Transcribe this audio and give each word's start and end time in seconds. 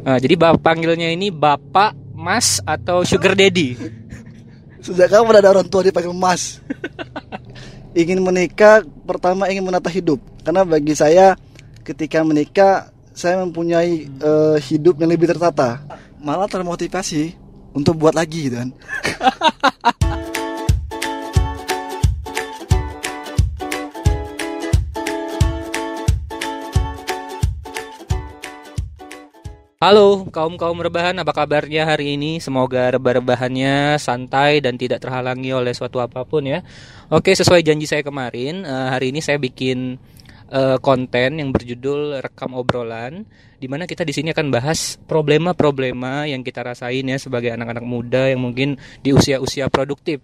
Nah, 0.00 0.16
jadi 0.16 0.34
bapak 0.36 0.60
panggilnya 0.64 1.12
ini 1.12 1.28
bapak, 1.28 1.92
mas 2.16 2.60
atau 2.64 3.04
sugar 3.04 3.36
daddy. 3.36 3.76
Sejak 4.84 5.12
kapan 5.12 5.44
ada 5.44 5.52
orang 5.52 5.68
tua 5.68 5.84
dipanggil 5.84 6.16
mas? 6.16 6.58
ingin 7.94 8.22
menikah 8.22 8.86
pertama 9.02 9.50
ingin 9.50 9.66
menata 9.66 9.90
hidup 9.90 10.22
karena 10.46 10.62
bagi 10.62 10.94
saya 10.94 11.34
ketika 11.82 12.22
menikah 12.22 12.94
saya 13.10 13.42
mempunyai 13.42 14.06
eh, 14.06 14.56
hidup 14.70 15.02
yang 15.02 15.10
lebih 15.10 15.26
tertata 15.26 15.82
malah 16.22 16.46
termotivasi 16.46 17.34
untuk 17.74 17.98
buat 17.98 18.14
lagi 18.14 18.50
gitu 18.50 18.56
kan 18.62 18.70
Halo 29.80 30.28
kaum 30.28 30.60
kaum 30.60 30.76
rebahan 30.76 31.16
apa 31.24 31.32
kabarnya 31.32 31.88
hari 31.88 32.12
ini? 32.20 32.36
Semoga 32.36 32.92
rebah-rebahannya 32.92 33.96
santai 33.96 34.60
dan 34.60 34.76
tidak 34.76 35.00
terhalangi 35.00 35.56
oleh 35.56 35.72
suatu 35.72 36.04
apa 36.04 36.20
pun 36.28 36.44
ya. 36.44 36.60
Oke 37.08 37.32
sesuai 37.32 37.64
janji 37.64 37.88
saya 37.88 38.04
kemarin 38.04 38.68
eh, 38.68 38.88
hari 38.92 39.08
ini 39.08 39.24
saya 39.24 39.40
bikin 39.40 39.96
eh, 40.52 40.76
konten 40.84 41.40
yang 41.40 41.48
berjudul 41.48 42.20
rekam 42.20 42.60
obrolan 42.60 43.24
di 43.56 43.72
mana 43.72 43.88
kita 43.88 44.04
di 44.04 44.12
sini 44.12 44.36
akan 44.36 44.52
bahas 44.52 45.00
problema-problema 45.08 46.28
yang 46.28 46.44
kita 46.44 46.60
rasain 46.60 47.08
ya 47.08 47.16
sebagai 47.16 47.48
anak-anak 47.48 47.80
muda 47.88 48.28
yang 48.28 48.44
mungkin 48.44 48.76
di 49.00 49.16
usia-usia 49.16 49.72
produktif. 49.72 50.20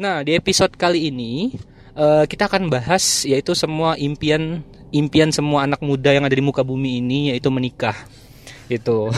Nah 0.00 0.24
di 0.24 0.32
episode 0.32 0.80
kali 0.80 1.12
ini 1.12 1.52
eh, 1.92 2.24
kita 2.24 2.48
akan 2.48 2.72
bahas 2.72 3.28
yaitu 3.28 3.52
semua 3.52 4.00
impian 4.00 4.64
impian 4.96 5.28
semua 5.28 5.68
anak 5.68 5.84
muda 5.84 6.08
yang 6.08 6.24
ada 6.24 6.32
di 6.32 6.40
muka 6.40 6.64
bumi 6.64 7.04
ini 7.04 7.36
yaitu 7.36 7.52
menikah 7.52 7.92
itu. 8.68 9.10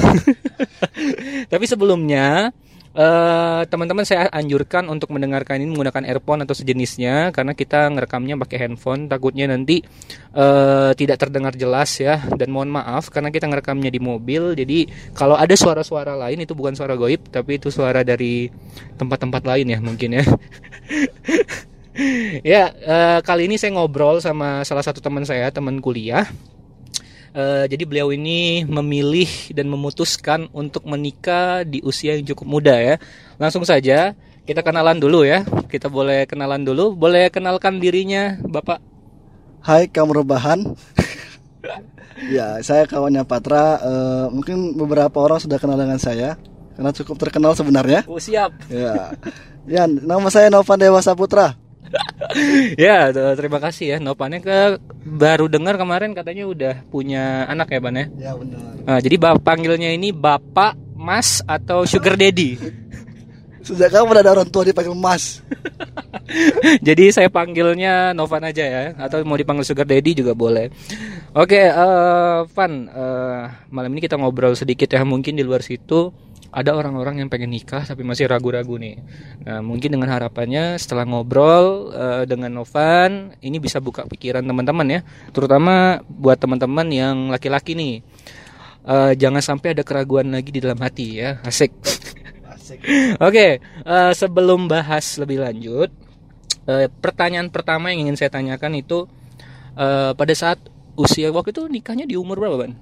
Tapi 1.52 1.64
sebelumnya 1.68 2.50
eh, 2.96 3.62
teman-teman 3.68 4.02
saya 4.08 4.32
anjurkan 4.32 4.88
untuk 4.88 5.12
mendengarkan 5.12 5.60
ini 5.60 5.68
menggunakan 5.70 6.08
earphone 6.08 6.48
atau 6.48 6.56
sejenisnya 6.56 7.30
karena 7.30 7.52
kita 7.52 7.92
ngerekamnya 7.92 8.40
pakai 8.40 8.58
handphone 8.66 9.06
takutnya 9.06 9.52
nanti 9.52 9.84
eh, 10.32 10.90
tidak 10.96 11.16
terdengar 11.20 11.52
jelas 11.54 11.92
ya 12.00 12.24
dan 12.34 12.48
mohon 12.48 12.72
maaf 12.72 13.12
karena 13.12 13.28
kita 13.28 13.46
ngerekamnya 13.46 13.92
di 13.92 14.00
mobil 14.00 14.56
jadi 14.56 14.88
kalau 15.12 15.36
ada 15.36 15.52
suara-suara 15.52 16.16
lain 16.16 16.42
itu 16.42 16.56
bukan 16.56 16.72
suara 16.72 16.96
goib 16.96 17.28
tapi 17.28 17.60
itu 17.60 17.68
suara 17.68 18.00
dari 18.00 18.48
tempat-tempat 18.96 19.44
lain 19.44 19.76
ya 19.76 19.78
mungkin 19.84 20.10
ya. 20.16 20.24
ya 22.56 22.62
eh, 22.72 23.18
kali 23.20 23.48
ini 23.48 23.60
saya 23.60 23.76
ngobrol 23.76 24.24
sama 24.24 24.64
salah 24.64 24.84
satu 24.84 25.04
teman 25.04 25.28
saya 25.28 25.52
teman 25.52 25.84
kuliah 25.84 26.24
Uh, 27.36 27.68
jadi 27.68 27.84
beliau 27.84 28.08
ini 28.16 28.64
memilih 28.64 29.28
dan 29.52 29.68
memutuskan 29.68 30.48
untuk 30.56 30.88
menikah 30.88 31.68
di 31.68 31.84
usia 31.84 32.16
yang 32.16 32.24
cukup 32.32 32.48
muda 32.48 32.72
ya. 32.80 32.96
Langsung 33.36 33.60
saja 33.68 34.16
kita 34.48 34.64
kenalan 34.64 34.96
dulu 34.96 35.20
ya. 35.20 35.44
Kita 35.68 35.92
boleh 35.92 36.24
kenalan 36.24 36.64
dulu. 36.64 36.96
Boleh 36.96 37.28
kenalkan 37.28 37.76
dirinya, 37.76 38.40
Bapak. 38.40 38.80
Hai 39.60 39.90
kamu 39.90 40.22
rebahan 40.22 40.62
ya 42.30 42.62
saya 42.62 42.86
kawannya 42.86 43.26
Patra 43.26 43.82
Eh, 43.82 44.26
mungkin 44.30 44.78
beberapa 44.78 45.18
orang 45.18 45.42
sudah 45.42 45.58
kenal 45.58 45.74
dengan 45.74 45.98
saya 45.98 46.38
karena 46.78 46.94
cukup 46.94 47.18
terkenal 47.18 47.52
sebenarnya 47.58 48.06
Oh, 48.06 48.22
siap. 48.22 48.54
ya 48.70 49.10
ya 49.66 49.90
nama 49.90 50.30
saya 50.30 50.54
Novan 50.54 50.78
Dewasa 50.78 51.18
Putra 51.18 51.58
ya, 52.78 53.10
t- 53.10 53.36
terima 53.38 53.58
kasih 53.58 53.86
ya. 53.92 53.98
Novannya 53.98 54.40
ke 54.40 54.78
baru 55.04 55.46
dengar 55.46 55.78
kemarin 55.78 56.12
katanya 56.12 56.44
udah 56.46 56.74
punya 56.88 57.46
anak 57.46 57.70
ya, 57.70 57.78
Ban 57.80 57.96
ya. 57.96 58.06
ya 58.18 58.32
benar 58.34 58.60
Nah, 58.86 58.98
jadi 59.02 59.16
bapak 59.18 59.42
panggilnya 59.42 59.90
ini 59.90 60.14
Bapak, 60.14 60.78
Mas 60.94 61.42
atau 61.42 61.82
Sugar 61.82 62.14
Daddy. 62.14 62.54
sejak 63.66 63.90
kapan 63.90 64.22
ada 64.22 64.30
orang 64.30 64.46
tua 64.46 64.62
dipanggil 64.62 64.94
mas 64.94 65.42
Jadi 66.86 67.10
saya 67.10 67.26
panggilnya 67.26 68.14
Novan 68.14 68.46
aja 68.46 68.62
ya, 68.62 68.82
atau 68.94 69.22
mau 69.26 69.34
dipanggil 69.34 69.66
Sugar 69.66 69.86
Daddy 69.86 70.14
juga 70.14 70.34
boleh. 70.34 70.70
Oke, 71.34 71.58
eh 71.66 72.38
Van, 72.46 72.72
eh, 72.86 73.42
malam 73.70 73.90
ini 73.94 74.00
kita 74.02 74.14
ngobrol 74.14 74.54
sedikit 74.54 74.90
ya. 74.90 75.02
Mungkin 75.02 75.34
di 75.34 75.42
luar 75.42 75.66
situ 75.66 76.10
ada 76.52 76.70
orang-orang 76.72 77.20
yang 77.24 77.28
pengen 77.28 77.50
nikah 77.52 77.82
tapi 77.82 78.06
masih 78.06 78.30
ragu-ragu 78.30 78.78
nih. 78.78 78.96
Nah, 79.46 79.60
mungkin 79.60 79.98
dengan 79.98 80.10
harapannya 80.10 80.78
setelah 80.78 81.04
ngobrol 81.08 81.90
eh, 81.92 82.22
dengan 82.24 82.54
Novan, 82.54 83.34
ini 83.42 83.58
bisa 83.58 83.82
buka 83.82 84.06
pikiran 84.06 84.44
teman-teman 84.44 84.86
ya, 84.86 85.00
terutama 85.34 86.00
buat 86.06 86.38
teman-teman 86.38 86.86
yang 86.90 87.16
laki-laki 87.28 87.74
nih. 87.74 87.94
Eh, 88.86 89.12
jangan 89.18 89.42
sampai 89.42 89.74
ada 89.74 89.82
keraguan 89.82 90.30
lagi 90.30 90.54
di 90.54 90.60
dalam 90.62 90.78
hati 90.78 91.20
ya, 91.20 91.42
asik. 91.42 91.74
Asik. 92.46 92.78
Oke, 93.26 93.58
eh, 93.60 94.12
sebelum 94.14 94.70
bahas 94.70 95.18
lebih 95.18 95.42
lanjut, 95.42 95.90
eh, 96.70 96.86
pertanyaan 96.88 97.50
pertama 97.50 97.90
yang 97.90 98.08
ingin 98.08 98.16
saya 98.16 98.30
tanyakan 98.30 98.78
itu 98.78 99.04
eh, 99.76 100.12
pada 100.14 100.34
saat 100.34 100.62
usia 100.96 101.28
waktu 101.28 101.52
itu 101.52 101.68
nikahnya 101.68 102.08
di 102.08 102.16
umur 102.16 102.40
berapa, 102.40 102.56
Ban? 102.64 102.72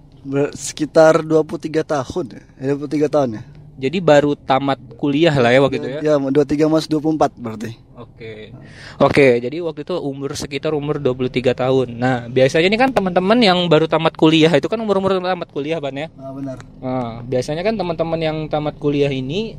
Sekitar 0.56 1.20
23 1.20 1.84
tahun 1.84 2.25
ya 2.32 2.72
23 2.72 3.12
tahun 3.12 3.31
ya 3.36 3.53
Jadi 3.74 3.98
baru 3.98 4.38
tamat 4.38 4.78
kuliah 4.96 5.34
lah 5.34 5.50
ya 5.50 5.60
waktu 5.62 5.76
itu 5.82 5.88
ya. 5.98 6.00
ya 6.00 6.14
23 6.18 6.70
mas 6.70 6.86
24 6.86 7.34
berarti 7.34 7.74
Oke. 7.94 8.50
Oke, 8.98 9.38
jadi 9.38 9.62
waktu 9.62 9.86
itu 9.86 9.94
umur 10.02 10.34
sekitar 10.34 10.74
umur 10.74 10.98
23 10.98 11.54
tahun. 11.54 11.94
Nah, 11.94 12.26
biasanya 12.26 12.66
ini 12.66 12.74
kan 12.74 12.90
teman-teman 12.90 13.38
yang 13.38 13.58
baru 13.70 13.86
tamat 13.86 14.18
kuliah 14.18 14.50
itu 14.50 14.66
kan 14.66 14.78
umur-umur 14.82 15.22
tamat 15.22 15.46
kuliah, 15.54 15.78
Ban 15.78 15.94
ya. 15.94 16.10
ah, 16.18 16.34
benar 16.34 16.58
Nah, 16.82 17.22
biasanya 17.22 17.62
kan 17.62 17.78
teman-teman 17.78 18.18
yang 18.18 18.36
tamat 18.50 18.74
kuliah 18.82 19.10
ini 19.14 19.54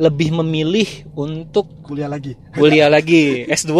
lebih 0.00 0.32
memilih 0.40 0.88
untuk 1.12 1.68
kuliah 1.84 2.08
lagi. 2.08 2.32
kuliah 2.56 2.88
lagi. 2.96 3.44
S2 3.48 3.72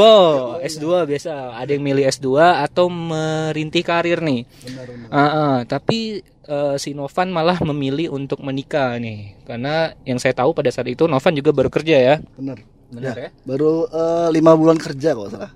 S2 0.60 1.08
biasa. 1.08 1.56
Ada 1.56 1.70
yang 1.72 1.84
milih 1.84 2.04
S2 2.08 2.28
atau 2.68 2.92
merintih 2.92 3.80
karir 3.80 4.20
nih. 4.20 4.44
Benar 4.68 4.86
benar. 4.88 5.08
Ah, 5.08 5.22
ah, 5.24 5.56
tapi 5.64 6.20
eh, 6.24 6.74
si 6.76 6.92
Novan 6.92 7.32
malah 7.32 7.56
memilih 7.64 8.12
untuk 8.12 8.44
menikah 8.44 9.00
nih. 9.00 9.40
Karena 9.48 9.96
yang 10.04 10.20
saya 10.20 10.36
tahu 10.36 10.52
pada 10.52 10.68
saat 10.68 10.88
itu 10.92 11.08
Novan 11.08 11.32
juga 11.32 11.50
baru 11.54 11.72
kerja 11.72 11.96
ya. 11.96 12.14
Benar. 12.36 12.60
Benar 12.92 13.16
ya, 13.16 13.30
baru 13.48 13.88
eh, 13.88 14.28
lima 14.36 14.52
bulan 14.52 14.76
kerja 14.76 15.16
kok 15.16 15.32
salah. 15.32 15.52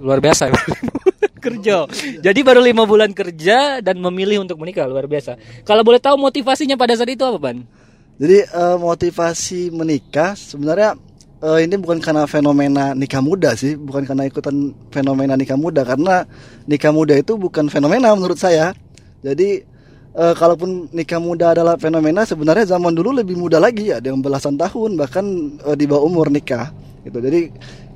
Luar 0.00 0.18
biasa. 0.24 0.48
Kerja. 1.40 1.88
Jadi 2.20 2.40
baru 2.44 2.60
lima 2.60 2.84
bulan 2.84 3.16
kerja 3.16 3.80
dan 3.80 3.96
memilih 3.96 4.44
untuk 4.44 4.60
menikah 4.60 4.84
luar 4.84 5.08
biasa. 5.08 5.40
Kalau 5.64 5.80
boleh 5.80 5.96
tahu 5.96 6.20
motivasinya 6.20 6.76
pada 6.76 6.92
saat 6.92 7.08
itu 7.08 7.24
apa 7.24 7.40
ban 7.40 7.64
Jadi 8.20 8.44
eh, 8.44 8.76
motivasi 8.76 9.72
menikah 9.72 10.36
sebenarnya 10.36 10.92
eh, 11.40 11.64
ini 11.64 11.80
bukan 11.80 12.04
karena 12.04 12.28
fenomena 12.28 12.92
nikah 12.92 13.24
muda 13.24 13.56
sih, 13.56 13.80
bukan 13.80 14.04
karena 14.04 14.28
ikutan 14.28 14.76
fenomena 14.92 15.40
nikah 15.40 15.56
muda 15.56 15.88
karena 15.88 16.28
nikah 16.68 16.92
muda 16.92 17.16
itu 17.16 17.40
bukan 17.40 17.72
fenomena 17.72 18.12
menurut 18.12 18.36
saya. 18.36 18.76
Jadi 19.24 19.64
eh, 20.12 20.34
kalaupun 20.36 20.92
nikah 20.92 21.16
muda 21.16 21.56
adalah 21.56 21.80
fenomena 21.80 22.28
sebenarnya 22.28 22.76
zaman 22.76 22.92
dulu 22.92 23.24
lebih 23.24 23.40
muda 23.40 23.56
lagi 23.56 23.88
ya, 23.88 24.04
yang 24.04 24.20
belasan 24.20 24.60
tahun 24.60 25.00
bahkan 25.00 25.24
eh, 25.64 25.76
di 25.80 25.88
bawah 25.88 26.04
umur 26.04 26.28
nikah 26.28 26.76
gitu. 27.08 27.24
Jadi 27.24 27.48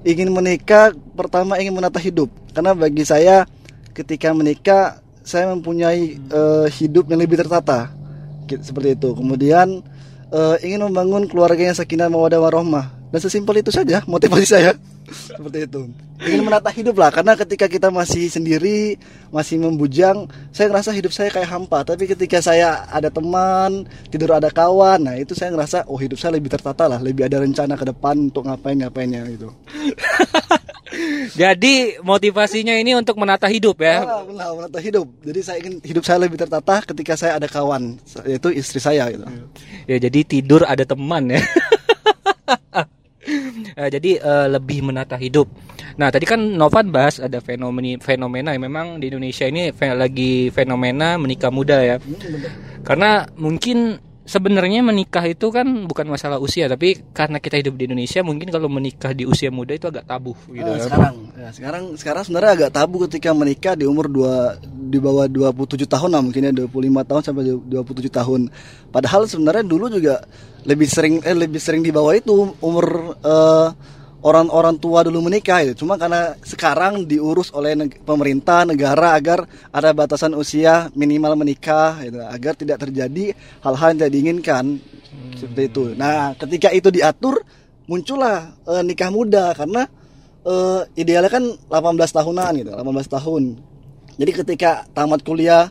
ingin 0.08 0.32
menikah 0.32 0.96
pertama 1.12 1.60
ingin 1.60 1.76
menata 1.76 2.00
hidup 2.00 2.32
karena 2.56 2.72
bagi 2.72 3.04
saya 3.04 3.44
ketika 3.92 4.32
menikah 4.32 5.04
saya 5.20 5.52
mempunyai 5.52 6.16
eh, 6.16 6.66
hidup 6.80 7.12
yang 7.12 7.20
lebih 7.20 7.44
tertata 7.44 7.92
seperti 8.48 8.96
itu. 8.96 9.12
Kemudian 9.12 9.84
eh, 10.34 10.56
ingin 10.66 10.90
membangun 10.90 11.30
keluarga 11.30 11.62
yang 11.62 11.76
sakinah 11.78 12.10
mawadah 12.10 12.42
warahmah 12.42 12.90
dan 13.14 13.20
sesimpel 13.22 13.62
itu 13.62 13.70
saja 13.70 14.02
motivasi 14.10 14.46
saya. 14.46 14.74
Seperti 15.04 15.68
itu. 15.68 15.82
Ingin 16.24 16.48
menata 16.48 16.72
hidup 16.72 16.96
lah 16.96 17.12
karena 17.12 17.36
ketika 17.36 17.68
kita 17.68 17.92
masih 17.92 18.26
sendiri 18.32 18.96
masih 19.28 19.60
membujang 19.60 20.26
saya 20.48 20.72
ngerasa 20.72 20.90
hidup 20.96 21.12
saya 21.12 21.28
kayak 21.28 21.46
hampa. 21.46 21.84
Tapi 21.84 22.08
ketika 22.08 22.40
saya 22.40 22.88
ada 22.88 23.12
teman 23.12 23.86
tidur 24.08 24.34
ada 24.34 24.48
kawan 24.50 25.04
nah 25.04 25.14
itu 25.14 25.36
saya 25.36 25.52
ngerasa 25.52 25.86
oh 25.86 26.00
hidup 26.00 26.16
saya 26.16 26.40
lebih 26.40 26.50
tertata 26.50 26.88
lah 26.88 26.98
lebih 26.98 27.28
ada 27.28 27.38
rencana 27.38 27.76
ke 27.76 27.84
depan 27.84 28.32
untuk 28.32 28.48
ngapain 28.48 28.80
ngapainnya 28.80 29.22
gitu 29.28 29.52
jadi 31.34 31.74
motivasinya 32.00 32.74
ini 32.74 32.94
untuk 32.94 33.16
menata 33.16 33.46
hidup 33.46 33.78
ya 33.78 34.02
Ah, 34.02 34.22
benar, 34.22 34.48
menata 34.54 34.78
hidup 34.78 35.06
jadi 35.20 35.40
saya 35.40 35.58
ingin 35.60 35.74
hidup 35.80 36.02
saya 36.02 36.18
lebih 36.20 36.36
tertata 36.36 36.82
ketika 36.84 37.14
saya 37.14 37.36
ada 37.36 37.46
kawan 37.46 37.96
yaitu 38.24 38.48
istri 38.50 38.78
saya 38.78 39.08
gitu 39.08 39.24
Ya 39.84 40.00
jadi 40.00 40.20
tidur 40.22 40.64
ada 40.64 40.80
teman 40.82 41.28
ya. 41.28 41.40
Eh, 43.74 43.88
jadi 43.88 44.20
eh, 44.20 44.46
lebih 44.52 44.84
menata 44.84 45.16
hidup. 45.16 45.48
Nah 45.96 46.12
tadi 46.12 46.28
kan 46.28 46.36
Novan 46.38 46.92
bahas 46.92 47.16
ada 47.16 47.40
fenomena 47.40 47.96
fenomena 47.98 48.52
yang 48.52 48.68
memang 48.68 49.00
di 49.00 49.08
Indonesia 49.08 49.48
ini 49.48 49.72
fe- 49.72 49.96
lagi 49.96 50.52
fenomena 50.52 51.16
menikah 51.16 51.48
muda 51.48 51.80
ya. 51.80 51.96
Karena 52.84 53.24
mungkin 53.34 53.96
sebenarnya 54.24 54.80
menikah 54.80 55.24
itu 55.28 55.52
kan 55.52 55.68
bukan 55.84 56.08
masalah 56.08 56.40
usia 56.40 56.64
tapi 56.64 56.96
karena 57.12 57.36
kita 57.36 57.60
hidup 57.60 57.76
di 57.76 57.84
Indonesia 57.92 58.24
mungkin 58.24 58.48
kalau 58.48 58.72
menikah 58.72 59.12
di 59.12 59.28
usia 59.28 59.52
muda 59.52 59.76
itu 59.76 59.84
agak 59.84 60.08
tabu 60.08 60.32
gitu. 60.48 60.64
Kan. 60.64 60.80
sekarang 60.80 61.14
ya, 61.36 61.48
sekarang 61.52 61.84
sekarang 62.00 62.22
sebenarnya 62.24 62.52
agak 62.56 62.70
tabu 62.72 63.04
ketika 63.04 63.30
menikah 63.36 63.76
di 63.76 63.84
umur 63.84 64.08
dua 64.08 64.56
di 64.64 64.96
bawah 64.96 65.28
27 65.28 65.84
tahun 65.84 66.10
lah 66.16 66.22
mungkin 66.24 66.48
ya 66.48 66.52
25 66.54 67.08
tahun 67.10 67.22
sampai 67.26 67.42
27 67.68 68.08
tahun. 68.08 68.40
Padahal 68.88 69.26
sebenarnya 69.28 69.64
dulu 69.66 69.90
juga 69.90 70.24
lebih 70.64 70.88
sering 70.88 71.20
eh 71.20 71.36
lebih 71.36 71.60
sering 71.60 71.84
di 71.84 71.92
bawah 71.92 72.16
itu 72.16 72.56
umur 72.64 73.18
eh, 73.20 73.68
orang-orang 74.24 74.80
tua 74.80 75.04
dulu 75.04 75.28
menikah 75.28 75.60
itu. 75.60 75.84
Cuma 75.84 76.00
karena 76.00 76.32
sekarang 76.40 77.04
diurus 77.04 77.52
oleh 77.52 77.76
neg- 77.76 78.00
pemerintah 78.02 78.64
negara 78.64 79.12
agar 79.12 79.44
ada 79.68 79.92
batasan 79.92 80.32
usia 80.32 80.88
minimal 80.96 81.36
menikah 81.36 82.00
gitu, 82.00 82.18
agar 82.24 82.56
tidak 82.56 82.80
terjadi 82.80 83.36
hal-hal 83.60 83.92
yang 83.92 83.98
tidak 84.00 84.12
diinginkan 84.16 84.64
seperti 85.36 85.62
itu. 85.68 85.84
Nah, 85.94 86.32
ketika 86.40 86.72
itu 86.72 86.88
diatur 86.88 87.44
muncullah 87.84 88.56
eh, 88.64 88.82
nikah 88.82 89.12
muda 89.12 89.52
karena 89.52 89.84
eh, 90.42 90.80
idealnya 90.96 91.28
kan 91.28 91.44
18 91.68 92.00
tahunan 92.08 92.52
gitu, 92.64 92.70
18 92.72 93.14
tahun. 93.20 93.42
Jadi 94.16 94.30
ketika 94.32 94.88
tamat 94.96 95.20
kuliah 95.20 95.68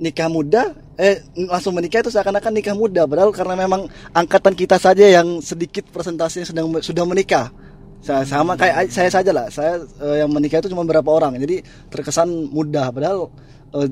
nikah 0.00 0.32
muda 0.32 0.72
eh 0.96 1.20
langsung 1.48 1.76
menikah 1.76 2.00
itu 2.00 2.12
seakan-akan 2.12 2.52
nikah 2.56 2.72
muda 2.72 3.04
padahal 3.04 3.32
karena 3.32 3.56
memang 3.56 3.88
angkatan 4.16 4.56
kita 4.56 4.80
saja 4.80 5.04
yang 5.04 5.44
sedikit 5.44 5.84
persentasenya 5.92 6.48
sedang 6.48 6.72
sudah 6.80 7.04
menikah. 7.04 7.52
Sa- 8.00 8.24
Sama 8.24 8.56
kayak 8.56 8.88
saya 8.88 9.10
saja 9.12 9.30
lah. 9.30 9.46
Saya 9.48 9.76
eh, 10.00 10.24
yang 10.24 10.30
menikah 10.32 10.58
itu 10.58 10.72
cuma 10.72 10.82
berapa 10.82 11.06
orang. 11.06 11.36
Jadi 11.36 11.60
terkesan 11.88 12.48
mudah 12.48 12.88
padahal 12.90 13.28
eh, 13.76 13.88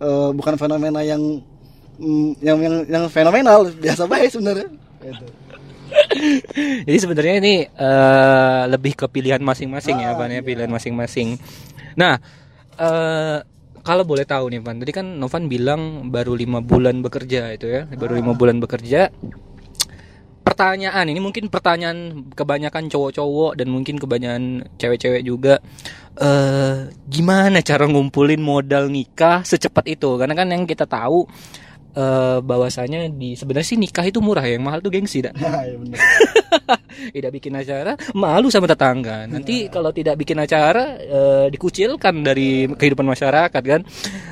eh, 0.00 0.30
bukan 0.32 0.54
fenomena 0.56 1.04
yang 1.04 1.20
mm, 2.00 2.40
yang 2.40 2.58
yang 2.60 2.74
yang 2.88 3.04
fenomenal, 3.06 3.68
biasa 3.84 4.08
baik 4.08 4.32
sebenarnya. 4.32 4.68
Gitu. 5.00 5.26
Jadi 6.86 6.98
sebenarnya 6.98 7.34
ini 7.42 7.54
eh, 7.66 8.62
lebih 8.70 8.96
ke 8.96 9.06
pilihan 9.06 9.42
masing-masing 9.42 10.00
ya, 10.00 10.14
Ah, 10.14 10.16
Van 10.16 10.30
ya, 10.30 10.38
iya. 10.38 10.42
pilihan 10.42 10.70
masing-masing. 10.70 11.36
Nah, 11.96 12.16
eh 12.78 13.38
kalau 13.80 14.04
boleh 14.04 14.28
tahu 14.28 14.52
nih, 14.52 14.60
Van, 14.60 14.76
tadi 14.76 14.92
kan 14.92 15.16
Novan 15.16 15.48
bilang 15.48 16.12
baru 16.12 16.36
lima 16.36 16.60
bulan 16.60 17.00
bekerja 17.00 17.48
itu 17.56 17.64
ya, 17.64 17.88
baru 17.88 18.12
lima 18.20 18.36
bulan 18.36 18.60
bekerja. 18.60 19.08
Pertanyaan 20.50 21.06
ini 21.06 21.22
mungkin 21.22 21.46
pertanyaan 21.46 22.26
kebanyakan 22.34 22.90
cowok-cowok 22.90 23.54
dan 23.54 23.70
mungkin 23.70 24.02
kebanyakan 24.02 24.66
cewek-cewek 24.82 25.22
juga. 25.22 25.62
eh 26.18 26.90
gimana 27.06 27.62
cara 27.62 27.86
ngumpulin 27.86 28.42
modal 28.42 28.90
nikah 28.90 29.46
secepat 29.46 29.86
itu? 29.86 30.18
Karena 30.18 30.34
kan 30.34 30.50
yang 30.50 30.66
kita 30.66 30.84
tahu 30.90 31.24
eh 31.90 32.38
bahwasanya 32.38 33.10
di 33.10 33.34
sebenarnya 33.34 33.68
sih 33.74 33.78
nikah 33.78 34.06
itu 34.06 34.22
murah 34.22 34.46
ya, 34.46 34.54
yang 34.54 34.64
mahal 34.66 34.78
tuh 34.78 34.94
gengsi 34.94 35.22
dah 35.26 35.34
Ya, 35.40 35.74
benar. 35.76 35.98
tidak 37.14 37.30
bikin 37.34 37.54
acara 37.54 37.92
malu 38.14 38.50
sama 38.50 38.66
tetangga. 38.70 39.26
Nanti 39.26 39.66
kalau 39.70 39.90
tidak 39.90 40.18
bikin 40.18 40.38
acara 40.38 40.98
eh, 40.98 41.46
dikucilkan 41.50 42.14
dari 42.22 42.66
kehidupan 42.70 43.06
masyarakat 43.06 43.62
kan. 43.62 43.80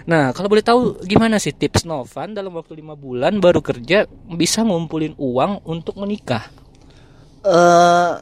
Nah 0.06 0.30
kalau 0.34 0.50
boleh 0.50 0.62
tahu 0.62 1.02
gimana 1.06 1.38
sih 1.42 1.54
tips 1.54 1.86
Novan 1.86 2.34
dalam 2.34 2.54
waktu 2.54 2.78
lima 2.78 2.94
bulan 2.94 3.38
baru 3.42 3.62
kerja 3.62 4.06
bisa 4.30 4.62
ngumpulin 4.62 5.14
uang 5.18 5.66
untuk 5.66 5.98
menikah? 5.98 6.50
Eh 7.42 8.12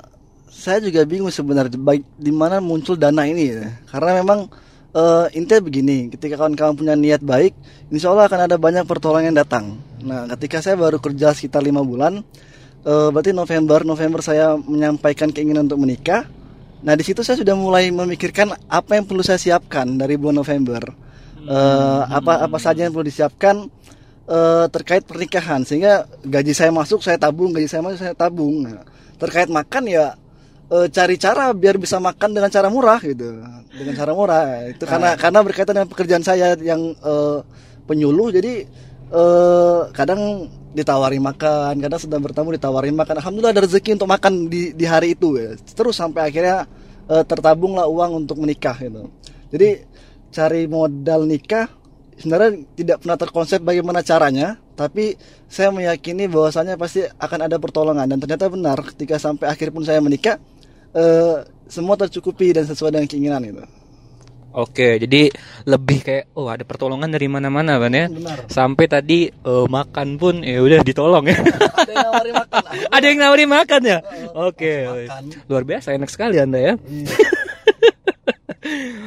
saya 0.49 0.79
juga 0.81 1.05
bingung 1.05 1.31
sebenarnya 1.31 1.77
baik 1.77 2.03
di 2.17 2.33
mana 2.33 2.61
muncul 2.65 2.97
dana 2.97 3.29
ini 3.29 3.45
ya. 3.53 3.69
Karena 3.89 4.21
memang 4.25 4.49
eh 4.97 5.27
intinya 5.37 5.61
begini, 5.61 6.09
ketika 6.09 6.41
kawan-kawan 6.41 6.73
punya 6.73 6.97
niat 6.97 7.21
baik, 7.21 7.53
insya 7.93 8.17
Allah 8.17 8.33
akan 8.33 8.41
ada 8.49 8.57
banyak 8.57 8.89
pertolongan 8.89 9.29
yang 9.33 9.39
datang. 9.45 9.77
Nah, 10.01 10.25
ketika 10.33 10.65
saya 10.65 10.81
baru 10.81 10.97
kerja 10.97 11.37
sekitar 11.37 11.61
lima 11.61 11.85
bulan, 11.85 12.25
eh 12.81 13.09
berarti 13.13 13.37
November, 13.37 13.85
November 13.85 14.25
saya 14.25 14.57
menyampaikan 14.57 15.29
keinginan 15.29 15.69
untuk 15.69 15.85
menikah. 15.85 16.25
Nah, 16.81 16.97
di 16.97 17.05
situ 17.05 17.21
saya 17.21 17.37
sudah 17.37 17.53
mulai 17.53 17.93
memikirkan 17.93 18.57
apa 18.73 18.97
yang 18.97 19.05
perlu 19.05 19.21
saya 19.21 19.37
siapkan 19.37 19.85
dari 20.01 20.17
bulan 20.17 20.41
November. 20.41 20.83
Eh 21.45 22.03
apa 22.09 22.49
apa 22.49 22.57
saja 22.57 22.89
yang 22.89 22.93
perlu 22.97 23.07
disiapkan 23.07 23.69
eh, 24.27 24.67
terkait 24.73 25.07
pernikahan 25.07 25.63
sehingga 25.63 26.09
gaji 26.27 26.53
saya 26.53 26.75
masuk 26.75 27.01
saya 27.05 27.17
tabung 27.17 27.55
gaji 27.55 27.69
saya 27.71 27.83
masuk 27.87 28.01
saya 28.03 28.15
tabung 28.19 28.67
Nah, 28.67 28.83
terkait 29.17 29.49
makan 29.49 29.85
ya 29.89 30.19
eh, 30.73 30.87
cari 30.91 31.17
cara 31.17 31.53
biar 31.55 31.77
bisa 31.79 32.03
makan 32.03 32.31
dengan 32.35 32.51
cara 32.51 32.69
murah 32.69 32.99
gitu. 33.03 33.43
Dengan 33.77 33.95
cara 33.95 34.13
murah. 34.15 34.67
Itu 34.71 34.85
karena 34.85 35.15
karena 35.15 35.39
berkaitan 35.43 35.75
dengan 35.77 35.91
pekerjaan 35.91 36.25
saya 36.25 36.55
yang 36.59 36.95
eh, 36.95 37.39
penyuluh. 37.87 38.35
Jadi 38.35 38.67
eh, 39.11 39.81
kadang 39.95 40.51
ditawari 40.77 41.17
makan 41.17 41.81
kadang 41.81 42.01
sedang 42.01 42.21
bertamu 42.21 42.53
ditawarin 42.53 42.93
makan. 42.93 43.23
Alhamdulillah 43.23 43.55
ada 43.55 43.65
rezeki 43.65 43.97
untuk 43.97 44.11
makan 44.11 44.51
di 44.51 44.77
di 44.77 44.85
hari 44.85 45.17
itu 45.17 45.39
ya. 45.39 45.57
Terus 45.57 45.97
sampai 45.97 46.29
akhirnya 46.29 46.67
eh, 47.09 47.25
tertabunglah 47.25 47.87
uang 47.89 48.27
untuk 48.27 48.43
menikah 48.43 48.77
gitu. 48.77 49.09
Jadi 49.51 49.87
cari 50.35 50.69
modal 50.69 51.25
nikah 51.25 51.71
sebenarnya 52.17 52.65
tidak 52.77 52.97
pernah 53.05 53.19
terkonsep 53.21 53.61
bagaimana 53.61 54.01
caranya, 54.01 54.57
tapi 54.75 55.15
saya 55.47 55.69
meyakini 55.69 56.27
bahwasanya 56.27 56.75
pasti 56.81 57.05
akan 57.05 57.41
ada 57.47 57.57
pertolongan. 57.61 58.09
Dan 58.09 58.19
ternyata 58.19 58.49
benar 58.49 58.81
ketika 58.93 59.21
sampai 59.21 59.53
akhir 59.53 59.71
pun 59.71 59.85
saya 59.85 60.01
menikah 60.01 60.41
eh, 60.97 61.37
semua 61.69 61.95
tercukupi 62.01 62.57
dan 62.57 62.65
sesuai 62.65 62.91
dengan 62.97 63.09
keinginan 63.09 63.43
itu. 63.45 63.65
Oke, 64.57 64.97
jadi 64.97 65.29
lebih 65.69 66.01
kayak 66.01 66.33
oh 66.33 66.49
ada 66.49 66.65
pertolongan 66.65 67.13
dari 67.13 67.29
mana-mana 67.29 67.77
kan 67.77 67.93
ya. 67.93 68.09
Benar. 68.09 68.49
Sampai 68.49 68.89
tadi 68.89 69.29
eh, 69.29 69.67
makan 69.69 70.17
pun 70.17 70.41
ya 70.41 70.65
udah 70.65 70.81
ditolong 70.81 71.29
ya. 71.29 71.37
ada 71.37 71.93
yang 71.93 72.09
nawarin 72.09 72.35
makan. 72.41 72.63
ada 72.97 73.05
yang 73.05 73.19
nawarin 73.21 73.51
makan 73.53 73.81
ya. 73.85 73.99
Oke. 74.33 74.75
makan. 74.89 75.25
Luar 75.53 75.63
biasa 75.69 75.93
enak 75.93 76.09
sekali 76.09 76.41
Anda 76.41 76.73
ya. 76.73 76.75
Iya. 76.89 77.29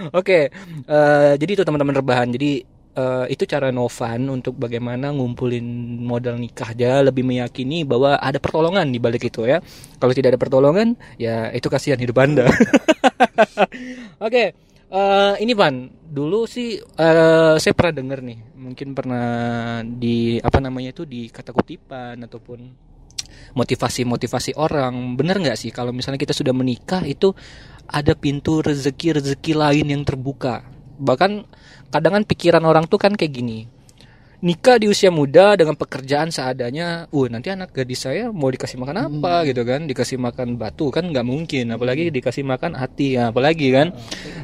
Oke, 0.20 0.54
eh, 0.86 1.34
jadi 1.42 1.52
itu 1.58 1.64
teman-teman 1.66 1.98
rebahan. 1.98 2.30
Jadi 2.30 2.79
eh, 3.00 3.26
itu 3.32 3.48
cara 3.48 3.72
Novan 3.72 4.28
untuk 4.28 4.60
bagaimana 4.60 5.16
ngumpulin 5.16 5.64
modal 6.04 6.36
nikah 6.36 6.76
dia 6.76 7.00
lebih 7.00 7.24
meyakini 7.24 7.88
bahwa 7.88 8.20
ada 8.20 8.38
pertolongan 8.44 8.92
di 8.92 9.00
balik 9.00 9.32
itu 9.32 9.48
ya. 9.48 9.64
Kalau 9.96 10.12
tidak 10.12 10.36
ada 10.36 10.40
pertolongan, 10.42 11.00
ya 11.16 11.48
itu 11.56 11.72
kasihan 11.72 11.96
hidup 11.96 12.20
Anda. 12.20 12.52
Oke, 14.26 14.44
eh, 14.92 15.34
ini 15.40 15.54
Van, 15.56 15.88
dulu 16.04 16.44
sih 16.44 16.76
eh, 16.76 17.56
saya 17.56 17.74
pernah 17.74 17.94
dengar 17.96 18.20
nih, 18.20 18.40
mungkin 18.60 18.92
pernah 18.92 19.28
di 19.88 20.36
apa 20.44 20.60
namanya 20.60 20.92
itu 20.92 21.08
di 21.08 21.32
kata 21.32 21.56
kutipan 21.56 22.20
ataupun 22.28 22.90
motivasi-motivasi 23.56 24.58
orang. 24.60 25.16
Bener 25.16 25.40
nggak 25.40 25.58
sih 25.58 25.72
kalau 25.74 25.96
misalnya 25.96 26.20
kita 26.22 26.36
sudah 26.36 26.54
menikah 26.54 27.02
itu 27.06 27.34
ada 27.90 28.14
pintu 28.14 28.62
rezeki-rezeki 28.62 29.54
lain 29.58 29.88
yang 29.90 30.04
terbuka. 30.06 30.79
Bahkan 31.00 31.32
kadang 31.90 32.14
kan 32.20 32.24
pikiran 32.28 32.64
orang 32.68 32.86
tuh 32.86 33.00
kan 33.02 33.16
kayak 33.16 33.34
gini. 33.34 33.60
Nikah 34.40 34.80
di 34.80 34.88
usia 34.88 35.12
muda 35.12 35.60
dengan 35.60 35.76
pekerjaan 35.76 36.32
seadanya, 36.32 37.12
uh 37.12 37.28
nanti 37.28 37.52
anak 37.52 37.76
gadis 37.76 38.08
saya 38.08 38.32
mau 38.32 38.48
dikasih 38.48 38.80
makan 38.80 39.12
apa 39.12 39.44
gitu 39.44 39.68
kan? 39.68 39.84
Dikasih 39.84 40.16
makan 40.16 40.56
batu 40.56 40.88
kan 40.96 41.12
nggak 41.12 41.28
mungkin, 41.28 41.76
apalagi 41.76 42.08
dikasih 42.08 42.48
makan 42.48 42.72
hati, 42.72 43.20
ya, 43.20 43.36
apalagi 43.36 43.68
kan? 43.68 43.92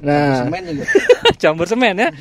Nah, 0.04 0.44
Semen 0.44 0.64
juga. 0.68 0.84
campur 1.42 1.64
semen 1.64 1.96
ya. 1.96 2.12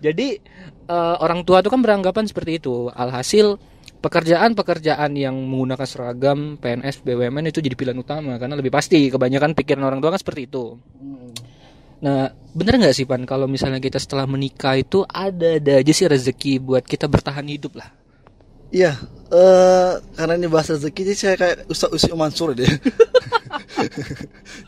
Jadi 0.00 0.40
eh, 0.88 1.16
orang 1.20 1.44
tua 1.44 1.60
tuh 1.60 1.68
kan 1.68 1.84
beranggapan 1.84 2.24
seperti 2.24 2.64
itu. 2.64 2.88
Alhasil 2.88 3.60
pekerjaan-pekerjaan 3.98 5.10
yang 5.18 5.34
menggunakan 5.36 5.86
seragam 5.86 6.56
PNS 6.56 7.02
BUMN 7.02 7.50
itu 7.50 7.58
jadi 7.58 7.74
pilihan 7.74 7.98
utama 7.98 8.38
karena 8.38 8.54
lebih 8.54 8.70
pasti 8.70 9.10
kebanyakan 9.10 9.58
pikiran 9.58 9.82
orang 9.84 10.00
tua 10.00 10.14
kan 10.14 10.20
seperti 10.22 10.48
itu. 10.48 10.78
Hmm. 10.78 11.47
Nah, 11.98 12.30
bener 12.54 12.78
nggak 12.78 12.94
sih 12.94 13.06
Pan 13.06 13.26
kalau 13.26 13.50
misalnya 13.50 13.82
kita 13.82 13.98
setelah 13.98 14.26
menikah 14.26 14.78
itu 14.78 15.02
ada 15.10 15.58
ada 15.58 15.82
aja 15.82 15.92
sih 15.94 16.06
rezeki 16.06 16.62
buat 16.62 16.86
kita 16.86 17.10
bertahan 17.10 17.46
hidup 17.50 17.78
lah. 17.78 17.90
Iya, 18.68 19.00
eh 19.32 19.92
karena 20.12 20.36
ini 20.36 20.46
bahasa 20.46 20.76
rezeki 20.76 21.00
jadi 21.08 21.16
saya 21.16 21.34
kayak 21.40 21.56
Ustaz 21.72 21.88
Usi 21.88 22.12
Mansur 22.12 22.52
deh. 22.52 22.68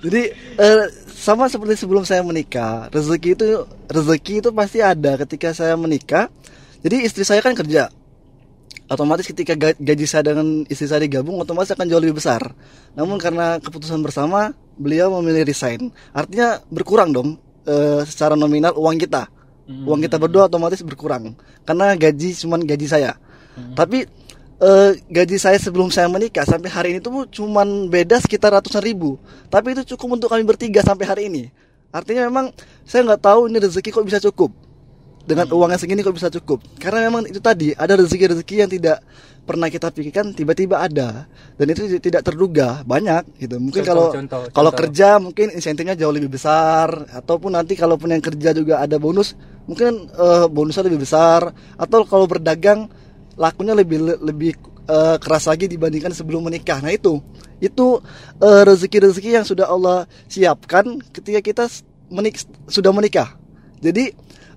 jadi 0.04 0.32
eh, 0.56 0.84
sama 1.12 1.52
seperti 1.52 1.84
sebelum 1.84 2.08
saya 2.08 2.24
menikah, 2.24 2.88
rezeki 2.88 3.30
itu 3.36 3.46
rezeki 3.92 4.34
itu 4.40 4.50
pasti 4.56 4.80
ada 4.80 5.20
ketika 5.20 5.52
saya 5.52 5.76
menikah. 5.76 6.32
Jadi 6.80 6.96
istri 7.04 7.28
saya 7.28 7.44
kan 7.44 7.52
kerja. 7.52 7.92
Otomatis 8.90 9.22
ketika 9.22 9.54
ga- 9.54 9.78
gaji 9.78 10.02
saya 10.02 10.34
dengan 10.34 10.66
istri 10.66 10.90
saya 10.90 11.06
digabung 11.06 11.38
otomatis 11.38 11.70
akan 11.70 11.86
jauh 11.86 12.02
lebih 12.02 12.18
besar. 12.18 12.42
Namun 12.98 13.22
karena 13.22 13.62
keputusan 13.62 14.02
bersama, 14.02 14.50
beliau 14.74 15.14
memilih 15.22 15.46
resign. 15.46 15.94
Artinya 16.10 16.58
berkurang 16.66 17.14
dong 17.14 17.38
eh, 17.70 18.02
secara 18.02 18.34
nominal 18.34 18.74
uang 18.74 18.98
kita. 18.98 19.30
Uang 19.86 20.02
kita 20.02 20.18
berdua 20.18 20.50
otomatis 20.50 20.82
berkurang 20.82 21.38
karena 21.62 21.94
gaji 21.94 22.34
cuman 22.34 22.66
gaji 22.66 22.90
saya. 22.90 23.14
Tapi 23.78 24.02
eh, 24.58 24.90
gaji 25.06 25.36
saya 25.38 25.54
sebelum 25.62 25.94
saya 25.94 26.10
menikah 26.10 26.42
sampai 26.42 26.66
hari 26.66 26.88
ini 26.90 26.98
tuh 26.98 27.30
cuman 27.30 27.86
beda 27.86 28.18
sekitar 28.18 28.50
ratusan 28.50 28.82
ribu. 28.82 29.14
Tapi 29.46 29.78
itu 29.78 29.94
cukup 29.94 30.18
untuk 30.18 30.28
kami 30.34 30.42
bertiga 30.42 30.82
sampai 30.82 31.06
hari 31.06 31.22
ini. 31.30 31.46
Artinya 31.94 32.26
memang 32.26 32.50
saya 32.82 33.06
nggak 33.06 33.22
tahu 33.22 33.46
ini 33.46 33.62
rezeki 33.62 33.94
kok 33.94 34.02
bisa 34.02 34.18
cukup. 34.18 34.50
Dengan 35.30 35.46
uangnya 35.54 35.78
segini 35.78 36.02
kok 36.02 36.18
bisa 36.18 36.26
cukup. 36.26 36.58
Karena 36.82 37.06
memang 37.06 37.22
itu 37.30 37.38
tadi 37.38 37.70
ada 37.70 37.94
rezeki-rezeki 37.94 38.54
yang 38.58 38.70
tidak 38.70 38.98
pernah 39.46 39.70
kita 39.70 39.94
pikirkan 39.94 40.34
tiba-tiba 40.34 40.82
ada. 40.82 41.30
Dan 41.54 41.70
itu 41.70 41.86
tidak 42.02 42.26
terduga 42.26 42.82
banyak 42.82 43.38
gitu. 43.38 43.62
Mungkin 43.62 43.86
Contoh, 43.86 43.94
kalau 43.94 44.06
contoh, 44.10 44.40
kalau 44.50 44.70
contoh. 44.74 44.80
kerja 44.82 45.08
mungkin 45.22 45.46
insentifnya 45.54 45.94
jauh 45.94 46.10
lebih 46.10 46.34
besar. 46.34 47.06
Ataupun 47.14 47.54
nanti 47.54 47.78
kalaupun 47.78 48.10
yang 48.10 48.18
kerja 48.18 48.50
juga 48.50 48.82
ada 48.82 48.98
bonus 48.98 49.38
mungkin 49.70 50.10
eh, 50.10 50.46
bonusnya 50.50 50.90
lebih 50.90 51.06
besar. 51.06 51.54
Atau 51.78 52.02
kalau 52.10 52.26
berdagang 52.26 52.90
lakunya 53.38 53.78
lebih 53.78 54.18
lebih 54.18 54.58
eh, 54.90 55.16
keras 55.22 55.46
lagi 55.46 55.70
dibandingkan 55.70 56.10
sebelum 56.10 56.42
menikah. 56.42 56.82
Nah 56.82 56.90
itu. 56.90 57.22
Itu 57.62 58.02
eh, 58.42 58.62
rezeki-rezeki 58.66 59.30
yang 59.38 59.46
sudah 59.46 59.70
Allah 59.70 60.10
siapkan 60.26 60.98
ketika 61.14 61.38
kita 61.38 61.64
menik 62.10 62.42
sudah 62.66 62.90
menikah. 62.90 63.38
Jadi 63.80 64.12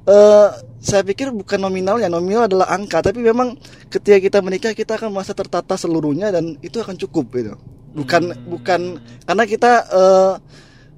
eh, 0.07 0.49
saya 0.83 1.01
pikir 1.07 1.31
bukan 1.31 1.59
nominalnya. 1.63 2.11
Nominal 2.11 2.51
adalah 2.51 2.75
angka. 2.75 2.99
Tapi 2.99 3.23
memang 3.23 3.55
ketika 3.87 4.19
kita 4.19 4.37
menikah 4.43 4.75
kita 4.75 4.99
akan 4.99 5.15
merasa 5.15 5.31
tertata 5.31 5.79
seluruhnya 5.79 6.29
dan 6.29 6.59
itu 6.59 6.77
akan 6.83 6.99
cukup 6.99 7.31
gitu. 7.39 7.55
Bukan 7.93 8.49
bukan 8.49 8.99
karena 9.23 9.43
kita 9.47 9.71
eh, 9.87 10.33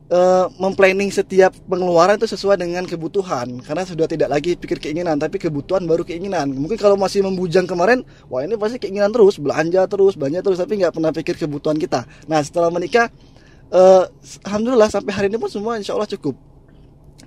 eh, 0.10 0.46
memplanning 0.58 1.14
setiap 1.14 1.54
pengeluaran 1.70 2.18
itu 2.18 2.26
sesuai 2.26 2.58
dengan 2.58 2.82
kebutuhan. 2.90 3.62
Karena 3.62 3.86
sudah 3.86 4.10
tidak 4.10 4.34
lagi 4.34 4.58
pikir 4.58 4.82
keinginan 4.82 5.22
tapi 5.22 5.38
kebutuhan 5.38 5.86
baru 5.86 6.02
keinginan. 6.02 6.50
Mungkin 6.50 6.82
kalau 6.82 6.98
masih 6.98 7.22
membujang 7.22 7.70
kemarin 7.70 8.02
wah 8.26 8.42
ini 8.42 8.58
pasti 8.58 8.82
keinginan 8.82 9.14
terus. 9.14 9.38
Belanja 9.38 9.86
terus 9.86 10.18
belanja 10.18 10.42
terus 10.42 10.58
tapi 10.58 10.82
nggak 10.82 10.94
pernah 10.98 11.14
pikir 11.14 11.38
kebutuhan 11.38 11.78
kita. 11.78 12.10
Nah 12.26 12.42
setelah 12.42 12.74
menikah 12.74 13.14
eh, 13.70 14.04
alhamdulillah 14.50 14.90
sampai 14.90 15.14
hari 15.14 15.28
ini 15.30 15.38
pun 15.38 15.52
semua 15.52 15.78
insya 15.78 15.94
Allah 15.94 16.10
cukup 16.10 16.55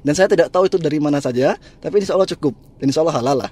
dan 0.02 0.12
saya 0.14 0.28
tidak 0.30 0.48
tahu 0.50 0.66
itu 0.66 0.76
dari 0.78 0.98
mana 0.98 1.18
saja 1.18 1.54
tapi 1.78 2.02
insya 2.02 2.14
Allah 2.14 2.28
cukup 2.28 2.54
dan 2.78 2.86
insya 2.88 3.02
Allah 3.04 3.16
halal 3.18 3.36
lah 3.46 3.50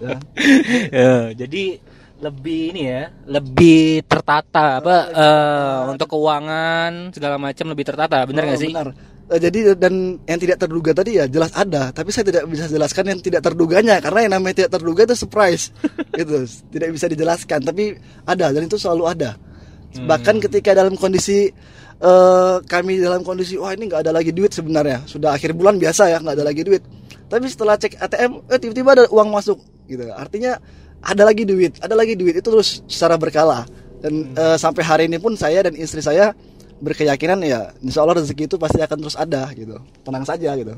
Ya. 0.00 0.16
Ya, 0.88 1.12
jadi 1.36 1.78
lebih 2.20 2.76
ini 2.76 2.82
ya, 2.84 3.08
lebih 3.24 4.04
tertata 4.04 4.80
apa 4.80 4.96
eh, 5.08 5.78
untuk 5.88 6.16
keuangan 6.16 7.12
segala 7.12 7.40
macam 7.40 7.72
lebih 7.72 7.84
tertata, 7.88 8.24
benar 8.28 8.44
nggak 8.44 8.60
Oh, 8.60 8.64
sih? 8.64 8.72
Benar. 8.72 8.88
Eh, 9.30 9.40
jadi 9.40 9.72
dan 9.78 10.20
yang 10.28 10.40
tidak 10.40 10.58
terduga 10.60 10.90
tadi 10.92 11.16
ya 11.16 11.24
jelas 11.30 11.52
ada, 11.56 11.92
tapi 11.96 12.12
saya 12.12 12.28
tidak 12.28 12.44
bisa 12.50 12.68
jelaskan 12.68 13.04
yang 13.14 13.20
tidak 13.24 13.40
terduganya 13.40 14.00
karena 14.04 14.20
yang 14.28 14.32
namanya 14.36 14.64
tidak 14.64 14.72
terduga 14.80 15.00
itu 15.08 15.16
surprise. 15.16 15.72
gitu. 16.18 16.44
Tidak 16.44 16.88
bisa 16.92 17.06
dijelaskan, 17.08 17.60
tapi 17.64 17.96
ada 18.28 18.52
dan 18.52 18.62
itu 18.68 18.76
selalu 18.76 19.04
ada. 19.08 19.36
Bahkan 19.98 20.38
ketika 20.38 20.70
dalam 20.70 20.94
kondisi 20.94 21.50
eh, 21.98 22.56
kami 22.62 23.02
dalam 23.02 23.26
kondisi 23.26 23.58
wah 23.58 23.74
ini 23.74 23.90
nggak 23.90 24.06
ada 24.06 24.12
lagi 24.14 24.30
duit 24.30 24.54
sebenarnya, 24.54 25.02
sudah 25.10 25.34
akhir 25.34 25.56
bulan 25.58 25.82
biasa 25.82 26.14
ya 26.14 26.18
nggak 26.22 26.36
ada 26.38 26.46
lagi 26.46 26.62
duit. 26.62 26.82
Tapi 27.30 27.46
setelah 27.46 27.74
cek 27.78 27.98
ATM, 27.98 28.32
eh 28.50 28.58
tiba-tiba 28.58 28.90
ada 28.94 29.04
uang 29.10 29.28
masuk 29.30 29.58
gitu. 29.90 30.06
Artinya 30.14 30.58
ada 31.02 31.22
lagi 31.26 31.42
duit, 31.46 31.78
ada 31.82 31.94
lagi 31.94 32.14
duit 32.14 32.38
itu 32.38 32.48
terus 32.50 32.82
secara 32.86 33.18
berkala. 33.18 33.66
Dan 33.98 34.30
eh, 34.34 34.56
sampai 34.56 34.82
hari 34.86 35.04
ini 35.10 35.18
pun 35.18 35.34
saya 35.34 35.66
dan 35.66 35.74
istri 35.74 35.98
saya 36.00 36.30
berkeyakinan 36.80 37.44
ya 37.44 37.76
insya 37.84 38.00
Allah 38.00 38.24
rezeki 38.24 38.48
itu 38.48 38.56
pasti 38.56 38.80
akan 38.80 39.04
terus 39.04 39.12
ada 39.12 39.52
gitu 39.52 39.76
tenang 40.00 40.24
saja 40.24 40.56
gitu 40.56 40.72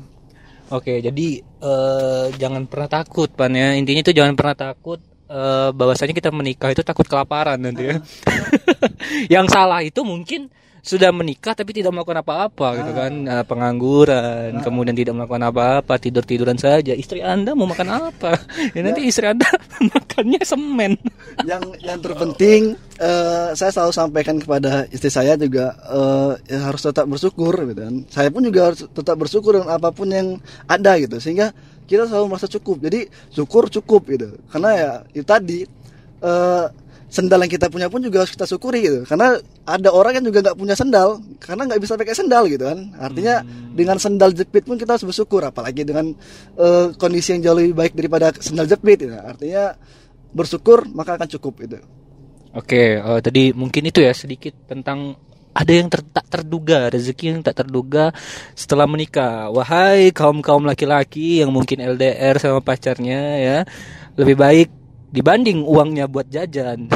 Oke, 0.71 1.03
jadi 1.05 1.43
eh, 1.43 2.25
jangan 2.39 2.65
pernah 2.65 2.89
takut, 2.89 3.29
pan 3.29 3.51
ya. 3.53 3.77
Intinya 3.77 4.01
itu 4.01 4.15
jangan 4.15 4.33
pernah 4.33 4.57
takut 4.57 4.97
eh, 5.33 5.69
bahwasanya 5.73 6.13
kita 6.13 6.29
menikah 6.29 6.69
itu 6.69 6.85
takut 6.85 7.09
kelaparan 7.09 7.57
nanti 7.57 7.89
ya. 7.89 7.95
Yang 9.41 9.45
salah 9.49 9.81
itu 9.81 10.05
mungkin 10.05 10.53
sudah 10.83 11.15
menikah 11.15 11.55
tapi 11.55 11.71
tidak 11.71 11.95
melakukan 11.95 12.19
apa-apa 12.19 12.67
gitu 12.83 12.91
kan, 12.91 13.13
Eh, 13.23 13.43
pengangguran, 13.47 14.59
kemudian 14.59 14.91
tidak 14.91 15.15
melakukan 15.15 15.47
apa-apa, 15.47 15.95
tidur 15.95 16.27
tiduran 16.27 16.59
saja. 16.59 16.91
Istri 16.91 17.23
anda 17.23 17.55
mau 17.55 17.63
makan 17.63 18.11
apa? 18.11 18.35
Ya 18.75 18.83
nanti 18.83 19.07
istri 19.07 19.23
anda 19.31 19.47
makannya 19.95 20.43
semen. 20.43 20.99
yang 21.47 21.63
yang 21.81 21.97
terpenting 22.03 22.75
eh, 22.99 23.49
saya 23.57 23.71
selalu 23.73 23.93
sampaikan 23.95 24.37
kepada 24.37 24.85
istri 24.91 25.09
saya 25.09 25.39
juga 25.39 25.73
eh, 25.87 26.31
ya 26.51 26.59
harus 26.67 26.83
tetap 26.83 27.09
bersyukur 27.09 27.53
gitu 27.73 27.81
kan 27.81 27.95
saya 28.11 28.29
pun 28.29 28.45
juga 28.45 28.71
harus 28.71 28.85
tetap 28.85 29.15
bersyukur 29.17 29.57
dengan 29.57 29.73
apa 29.73 29.89
pun 29.89 30.07
yang 30.13 30.37
ada 30.69 30.99
gitu 31.01 31.17
sehingga 31.17 31.51
kita 31.85 32.09
selalu 32.09 32.25
merasa 32.33 32.47
cukup. 32.49 32.83
Jadi 32.83 33.07
syukur 33.31 33.69
cukup 33.69 34.01
gitu. 34.09 34.29
Karena 34.49 34.69
ya 34.73 34.91
itu 35.11 35.25
tadi 35.25 35.59
eh, 36.23 36.65
sendal 37.13 37.45
yang 37.45 37.53
kita 37.53 37.69
punya 37.69 37.87
pun 37.93 38.01
juga 38.01 38.25
harus 38.25 38.33
kita 38.33 38.49
syukuri 38.49 38.79
gitu. 38.83 38.99
Karena 39.05 39.37
ada 39.63 39.89
orang 39.93 40.19
yang 40.19 40.25
juga 40.27 40.39
nggak 40.43 40.57
punya 40.57 40.75
sendal 40.75 41.21
karena 41.39 41.69
nggak 41.69 41.81
bisa 41.83 41.93
pakai 41.95 42.15
sendal 42.15 42.43
gitu 42.49 42.63
kan. 42.65 42.79
Artinya 42.97 43.45
dengan 43.71 43.97
sendal 44.01 44.33
jepit 44.33 44.65
pun 44.65 44.75
kita 44.75 44.97
harus 44.97 45.05
bersyukur. 45.05 45.45
Apalagi 45.45 45.85
dengan 45.85 46.11
eh, 46.57 46.87
kondisi 46.97 47.37
yang 47.37 47.51
jauh 47.51 47.57
lebih 47.61 47.75
baik 47.75 47.93
daripada 47.93 48.33
sendal 48.37 48.65
jepit 48.65 49.05
gitu. 49.05 49.15
artinya 49.15 49.75
bersyukur 50.33 50.89
maka 50.91 51.15
akan 51.15 51.29
cukup 51.29 51.69
itu 51.69 51.79
Oke, 52.53 53.01
eh, 53.01 53.19
tadi 53.25 53.49
mungkin 53.49 53.89
itu 53.89 54.05
ya 54.05 54.13
sedikit 54.13 54.53
tentang 54.69 55.17
ada 55.53 55.71
yang 55.71 55.87
ter- 55.87 56.09
tak 56.09 56.25
terduga, 56.27 56.89
rezeki 56.89 57.37
yang 57.37 57.41
tak 57.45 57.61
terduga 57.61 58.09
setelah 58.57 58.89
menikah. 58.89 59.53
Wahai 59.53 60.09
kaum-kaum 60.09 60.65
laki-laki 60.65 61.45
yang 61.45 61.53
mungkin 61.53 61.77
LDR 61.77 62.41
sama 62.41 62.59
pacarnya 62.59 63.21
ya, 63.37 63.57
lebih 64.17 64.35
baik 64.35 64.69
dibanding 65.13 65.61
uangnya 65.61 66.09
buat 66.09 66.25
jajan. 66.27 66.89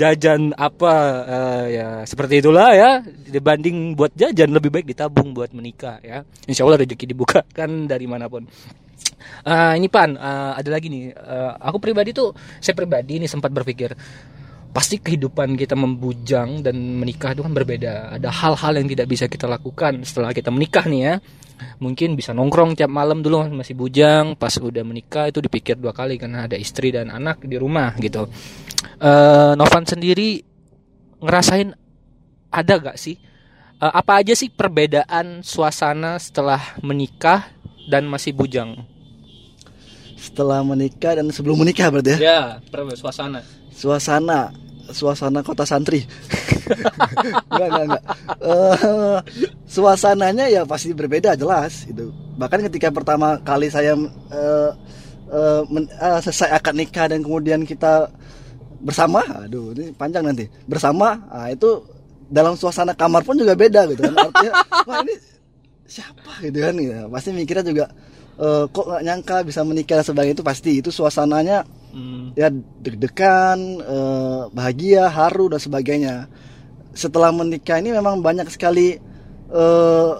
jajan 0.00 0.56
apa 0.56 0.94
eh, 1.28 1.64
ya 1.76 1.88
seperti 2.08 2.40
itulah 2.40 2.72
ya 2.72 3.04
dibanding 3.28 3.92
buat 3.92 4.16
jajan 4.16 4.56
lebih 4.56 4.72
baik 4.72 4.88
ditabung 4.88 5.36
buat 5.36 5.52
menikah 5.52 6.00
ya. 6.00 6.24
Insya 6.48 6.64
Allah 6.64 6.80
rezeki 6.80 7.12
dibukakan 7.12 7.84
dari 7.84 8.08
mana 8.08 8.32
pun. 8.32 8.48
Eh, 9.44 9.72
ini 9.76 9.92
pan 9.92 10.16
eh, 10.16 10.52
ada 10.56 10.68
lagi 10.72 10.88
nih. 10.88 11.12
Eh, 11.12 11.52
aku 11.60 11.76
pribadi 11.76 12.16
tuh 12.16 12.32
saya 12.64 12.72
pribadi 12.72 13.20
ini 13.20 13.28
sempat 13.28 13.52
berpikir 13.52 13.92
pasti 14.74 14.98
kehidupan 14.98 15.54
kita 15.54 15.78
membujang 15.78 16.58
dan 16.66 16.74
menikah 16.74 17.30
itu 17.30 17.46
kan 17.46 17.54
berbeda. 17.54 18.18
Ada 18.18 18.26
hal-hal 18.26 18.82
yang 18.82 18.90
tidak 18.90 19.06
bisa 19.06 19.30
kita 19.30 19.46
lakukan 19.46 20.02
setelah 20.02 20.34
kita 20.34 20.50
menikah 20.50 20.82
nih 20.90 21.00
ya. 21.06 21.14
Mungkin 21.78 22.18
bisa 22.18 22.34
nongkrong 22.34 22.74
tiap 22.74 22.90
malam 22.90 23.22
dulu 23.22 23.46
masih 23.54 23.78
bujang, 23.78 24.34
pas 24.34 24.50
udah 24.58 24.82
menikah 24.82 25.30
itu 25.30 25.38
dipikir 25.38 25.78
dua 25.78 25.94
kali 25.94 26.18
karena 26.18 26.50
ada 26.50 26.58
istri 26.58 26.90
dan 26.90 27.14
anak 27.14 27.46
di 27.46 27.54
rumah 27.54 27.94
gitu. 28.02 28.26
Eh, 28.98 29.52
Novan 29.54 29.86
sendiri 29.86 30.42
ngerasain 31.22 31.70
ada 32.50 32.74
gak 32.82 32.98
sih 32.98 33.14
eh, 33.78 33.92
apa 33.94 34.26
aja 34.26 34.34
sih 34.34 34.50
perbedaan 34.50 35.46
suasana 35.46 36.18
setelah 36.18 36.74
menikah 36.82 37.46
dan 37.86 38.10
masih 38.10 38.34
bujang? 38.34 38.74
setelah 40.24 40.64
menikah 40.64 41.20
dan 41.20 41.28
sebelum 41.28 41.60
menikah 41.60 41.92
berarti 41.92 42.16
ya 42.16 42.58
Ya, 42.64 42.96
suasana. 42.96 43.44
Suasana 43.74 44.54
suasana 44.92 45.40
kota 45.42 45.64
santri. 45.66 46.04
Enggak 47.52 47.68
enggak 47.68 47.84
enggak. 47.84 48.04
Eh, 48.40 49.18
suasananya 49.68 50.46
ya 50.48 50.62
pasti 50.64 50.96
berbeda 50.96 51.36
jelas 51.36 51.84
itu 51.84 52.08
bahkan 52.40 52.60
ketika 52.66 52.88
pertama 52.88 53.36
kali 53.44 53.68
saya 53.68 53.92
eh, 54.32 54.70
eh, 55.28 55.60
men- 55.68 55.92
eh, 55.92 56.18
selesai 56.24 56.56
akad 56.56 56.74
nikah 56.76 57.06
dan 57.12 57.20
kemudian 57.20 57.68
kita 57.68 58.08
bersama 58.80 59.20
aduh 59.44 59.72
ini 59.76 59.92
panjang 59.92 60.24
nanti. 60.24 60.48
Bersama 60.68 61.20
ah, 61.28 61.48
itu 61.52 61.84
dalam 62.32 62.56
suasana 62.56 62.96
kamar 62.96 63.24
pun 63.24 63.36
juga 63.36 63.52
beda 63.56 63.84
gitu 63.92 64.00
kan. 64.08 64.14
Artinya 64.16 64.52
wah 64.88 64.96
ini 65.04 65.14
siapa? 65.84 66.32
Gitu 66.40 66.58
kan 66.60 66.74
ya, 66.80 66.98
pasti 67.12 67.28
mikirnya 67.32 67.64
juga 67.64 67.84
eh, 68.40 68.64
kok 68.68 68.84
nggak 68.88 69.02
nyangka 69.04 69.36
bisa 69.44 69.60
menikah 69.64 70.00
dan 70.00 70.06
sebagainya. 70.06 70.36
Itu 70.40 70.44
pasti 70.46 70.70
itu 70.80 70.88
suasananya 70.88 71.64
Hmm. 71.94 72.34
ya 72.34 72.50
deg-degan, 72.82 73.58
eh, 73.78 74.42
bahagia, 74.50 75.06
haru 75.06 75.46
dan 75.46 75.62
sebagainya. 75.62 76.26
Setelah 76.90 77.30
menikah 77.30 77.78
ini 77.78 77.94
memang 77.94 78.18
banyak 78.18 78.50
sekali 78.50 78.98
eh, 79.54 80.12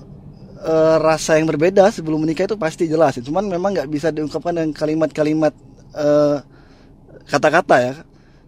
eh, 0.62 0.96
rasa 1.02 1.34
yang 1.42 1.50
berbeda 1.50 1.90
sebelum 1.90 2.22
menikah 2.22 2.46
itu 2.46 2.54
pasti 2.54 2.86
jelas. 2.86 3.18
Cuman 3.18 3.50
memang 3.50 3.74
nggak 3.74 3.90
bisa 3.90 4.14
diungkapkan 4.14 4.54
dengan 4.54 4.70
kalimat-kalimat 4.70 5.54
eh, 5.98 6.38
kata-kata 7.26 7.76
ya. 7.82 7.94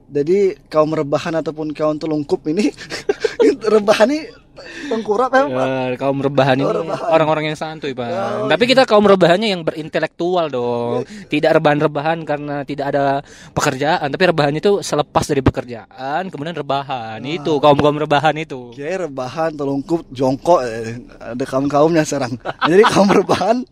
Jadi 0.06 0.54
kaum 0.71 0.95
rebahan 0.95 1.35
ataupun 1.42 1.75
kaum 1.75 1.99
telungkup 1.99 2.47
ini 2.47 2.71
rebahan 3.75 4.06
ini 4.06 4.46
tengkurap 4.91 5.31
ya, 5.33 5.45
Pak. 5.47 5.67
Ya, 5.67 5.97
kaum 6.01 6.19
rebahan 6.21 6.57
ini 6.59 6.67
orang-orang 7.09 7.53
yang 7.53 7.59
santuy, 7.59 7.93
Pak. 7.93 8.09
Oh, 8.09 8.49
Tapi 8.49 8.65
kita 8.65 8.89
kaum 8.89 9.05
rebahannya 9.05 9.49
yang 9.53 9.63
berintelektual 9.63 10.49
dong. 10.49 11.05
Tidak 11.29 11.51
rebahan-rebahan 11.61 12.25
karena 12.25 12.63
tidak 12.65 12.95
ada 12.95 13.21
pekerjaan, 13.53 14.09
tapi 14.09 14.25
rebahan 14.29 14.55
itu 14.57 14.81
selepas 14.81 15.25
dari 15.29 15.43
pekerjaan, 15.45 16.29
kemudian 16.33 16.57
rebahan. 16.57 17.21
Itu 17.25 17.59
kaum-kaum 17.63 17.97
rebahan 18.01 18.35
itu. 18.41 18.73
Kiai 18.77 18.97
rebahan, 18.97 19.55
telungkup, 19.55 20.09
jongkok, 20.11 20.65
eh, 20.65 21.01
ada 21.21 21.45
kaum-kaumnya 21.45 22.03
sekarang. 22.07 22.37
Jadi 22.69 22.83
kaum 22.89 23.09
rebahan, 23.11 23.63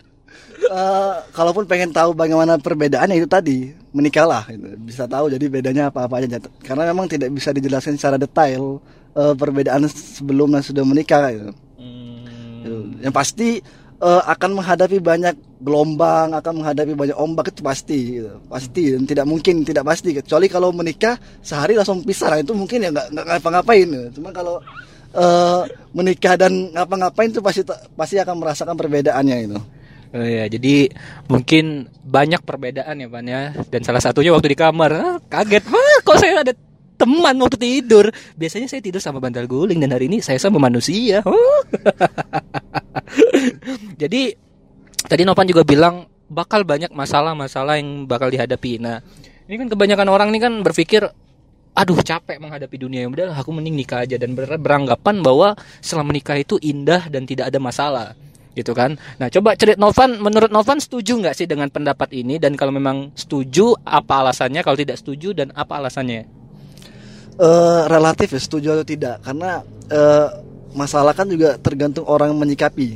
eh, 0.65 1.15
kalaupun 1.33 1.65
pengen 1.69 1.91
tahu 1.93 2.17
bagaimana 2.17 2.57
perbedaannya 2.57 3.17
itu 3.21 3.29
tadi 3.29 3.59
menikahlah, 3.95 4.51
gitu. 4.51 4.75
bisa 4.83 5.07
tahu 5.07 5.31
jadi 5.31 5.47
bedanya 5.47 5.83
apa-apa 5.89 6.19
aja. 6.19 6.43
Karena 6.67 6.91
memang 6.91 7.07
tidak 7.07 7.31
bisa 7.31 7.55
dijelaskan 7.55 7.95
secara 7.95 8.17
detail 8.19 8.83
eh, 9.15 9.35
perbedaan 9.35 9.87
sebelum 9.87 10.55
dan 10.55 10.63
sudah 10.63 10.85
menikah. 10.87 11.31
Gitu. 11.31 11.51
Hmm. 11.79 12.25
Gitu. 12.63 12.79
Yang 13.07 13.15
pasti 13.15 13.49
eh, 14.03 14.23
akan 14.29 14.51
menghadapi 14.61 14.99
banyak 15.01 15.35
gelombang, 15.65 16.37
akan 16.37 16.53
menghadapi 16.61 16.93
banyak 16.93 17.17
ombak 17.17 17.55
itu 17.55 17.63
pasti, 17.65 18.01
gitu. 18.21 18.37
pasti 18.47 18.93
dan 18.93 19.03
tidak 19.09 19.27
mungkin 19.27 19.65
tidak 19.65 19.85
pasti. 19.87 20.13
Kecuali 20.13 20.47
kalau 20.51 20.75
menikah 20.75 21.17
sehari 21.41 21.79
langsung 21.79 22.05
pisah, 22.05 22.37
nah, 22.37 22.39
itu 22.43 22.53
mungkin 22.53 22.85
ya 22.85 22.91
nggak 22.93 23.07
nggak 23.15 23.27
ngapa-ngapain. 23.33 23.87
Gitu. 23.89 24.09
Cuma 24.21 24.35
kalau 24.35 24.61
eh, 25.15 25.63
menikah 25.95 26.35
dan 26.37 26.75
ngapa-ngapain 26.75 27.31
itu 27.31 27.41
pasti 27.41 27.63
pasti 27.95 28.17
akan 28.21 28.37
merasakan 28.37 28.75
perbedaannya 28.75 29.39
itu. 29.47 29.61
Oh 30.15 30.23
ya, 30.23 30.47
jadi 30.47 30.95
mungkin 31.27 31.91
banyak 32.07 32.47
perbedaan 32.47 33.03
ya, 33.03 33.11
Pan 33.11 33.27
ya. 33.27 33.51
Dan 33.67 33.83
salah 33.83 33.99
satunya 33.99 34.31
waktu 34.31 34.55
di 34.55 34.59
kamar, 34.59 34.91
ah, 34.95 35.19
kaget, 35.27 35.67
wah 35.67 35.99
kok 36.07 36.23
saya 36.23 36.47
ada 36.47 36.55
teman 36.95 37.37
waktu 37.43 37.59
tidur. 37.59 38.11
Biasanya 38.39 38.71
saya 38.71 38.81
tidur 38.81 39.03
sama 39.03 39.19
bantal 39.19 39.47
guling 39.47 39.79
dan 39.83 39.93
hari 39.93 40.07
ini 40.11 40.23
saya 40.23 40.39
sama 40.39 40.59
manusia. 40.63 41.21
Jadi 44.03 44.35
tadi 45.05 45.23
Nopan 45.23 45.47
juga 45.47 45.63
bilang 45.67 46.07
bakal 46.31 46.65
banyak 46.65 46.91
masalah-masalah 46.91 47.79
yang 47.79 48.09
bakal 48.09 48.33
dihadapi. 48.33 48.81
Nah, 48.81 49.05
ini 49.47 49.61
kan 49.61 49.69
kebanyakan 49.69 50.09
orang 50.09 50.29
ini 50.33 50.41
kan 50.41 50.53
berpikir 50.65 51.05
aduh 51.75 51.99
capek 51.99 52.39
menghadapi 52.39 52.79
dunia 52.79 53.03
yang 53.03 53.11
udah 53.11 53.35
aku 53.35 53.51
mending 53.51 53.75
nikah 53.75 54.07
aja 54.07 54.15
dan 54.15 54.39
ber- 54.39 54.63
beranggapan 54.63 55.27
bahwa 55.27 55.59
setelah 55.83 56.07
menikah 56.07 56.39
itu 56.39 56.55
indah 56.63 57.11
dan 57.11 57.27
tidak 57.27 57.51
ada 57.51 57.59
masalah 57.59 58.15
gitu 58.55 58.71
kan. 58.71 58.95
Nah, 59.19 59.27
coba 59.27 59.59
cerit 59.59 59.75
Novan, 59.75 60.23
menurut 60.23 60.55
Novan 60.55 60.79
setuju 60.79 61.19
nggak 61.19 61.35
sih 61.35 61.47
dengan 61.51 61.67
pendapat 61.75 62.15
ini 62.15 62.39
dan 62.39 62.55
kalau 62.55 62.71
memang 62.71 63.11
setuju 63.19 63.75
apa 63.83 64.23
alasannya, 64.23 64.63
kalau 64.63 64.79
tidak 64.79 65.03
setuju 65.03 65.35
dan 65.35 65.51
apa 65.59 65.83
alasannya? 65.83 66.44
Eh, 67.35 67.83
relatif 67.91 68.31
ya 68.31 68.39
setuju 68.39 68.79
atau 68.79 68.87
tidak 68.87 69.19
karena 69.27 69.67
eh, 69.91 70.29
masalah 70.71 71.11
kan 71.11 71.27
juga 71.27 71.59
tergantung 71.59 72.07
orang 72.07 72.31
menyikapi. 72.31 72.95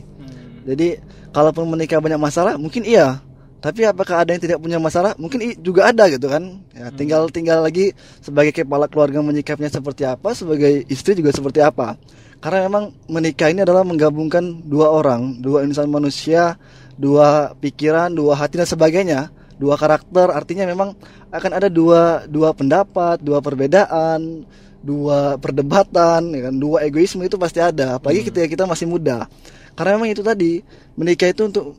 Jadi 0.63 0.95
kalaupun 1.35 1.67
menikah 1.67 1.99
banyak 1.99 2.23
masalah 2.23 2.55
mungkin 2.55 2.87
iya, 2.87 3.19
tapi 3.59 3.83
apakah 3.83 4.23
ada 4.23 4.31
yang 4.31 4.43
tidak 4.43 4.63
punya 4.63 4.79
masalah? 4.79 5.19
Mungkin 5.19 5.59
juga 5.59 5.91
ada 5.91 6.07
gitu 6.07 6.31
kan. 6.31 6.63
Ya, 6.71 6.87
tinggal 6.95 7.27
tinggal 7.35 7.67
lagi 7.67 7.91
sebagai 8.23 8.55
kepala 8.55 8.87
keluarga 8.87 9.19
menyikapinya 9.27 9.75
seperti 9.75 10.07
apa, 10.07 10.31
sebagai 10.39 10.87
istri 10.87 11.19
juga 11.19 11.35
seperti 11.35 11.59
apa. 11.59 11.99
Karena 12.39 12.71
memang 12.71 12.95
menikah 13.11 13.51
ini 13.51 13.67
adalah 13.67 13.83
menggabungkan 13.83 14.63
dua 14.63 14.95
orang, 14.95 15.43
dua 15.43 15.67
insan 15.67 15.91
manusia, 15.91 16.55
dua 16.95 17.59
pikiran, 17.59 18.15
dua 18.15 18.39
hati 18.39 18.63
dan 18.63 18.71
sebagainya, 18.71 19.35
dua 19.59 19.75
karakter. 19.75 20.31
Artinya 20.31 20.65
memang 20.65 20.95
akan 21.35 21.51
ada 21.53 21.69
dua 21.69 22.25
dua 22.31 22.55
pendapat, 22.55 23.21
dua 23.21 23.43
perbedaan, 23.43 24.47
dua 24.81 25.37
perdebatan, 25.37 26.33
ya 26.33 26.49
kan, 26.49 26.55
dua 26.55 26.87
egoisme 26.87 27.27
itu 27.27 27.35
pasti 27.37 27.59
ada. 27.59 27.99
Apalagi 27.99 28.31
ketika 28.31 28.47
kita 28.47 28.65
masih 28.65 28.87
muda. 28.87 29.27
Karena 29.75 29.99
memang 29.99 30.11
itu 30.11 30.23
tadi 30.23 30.63
menikah 30.99 31.31
itu 31.31 31.47
untuk 31.47 31.75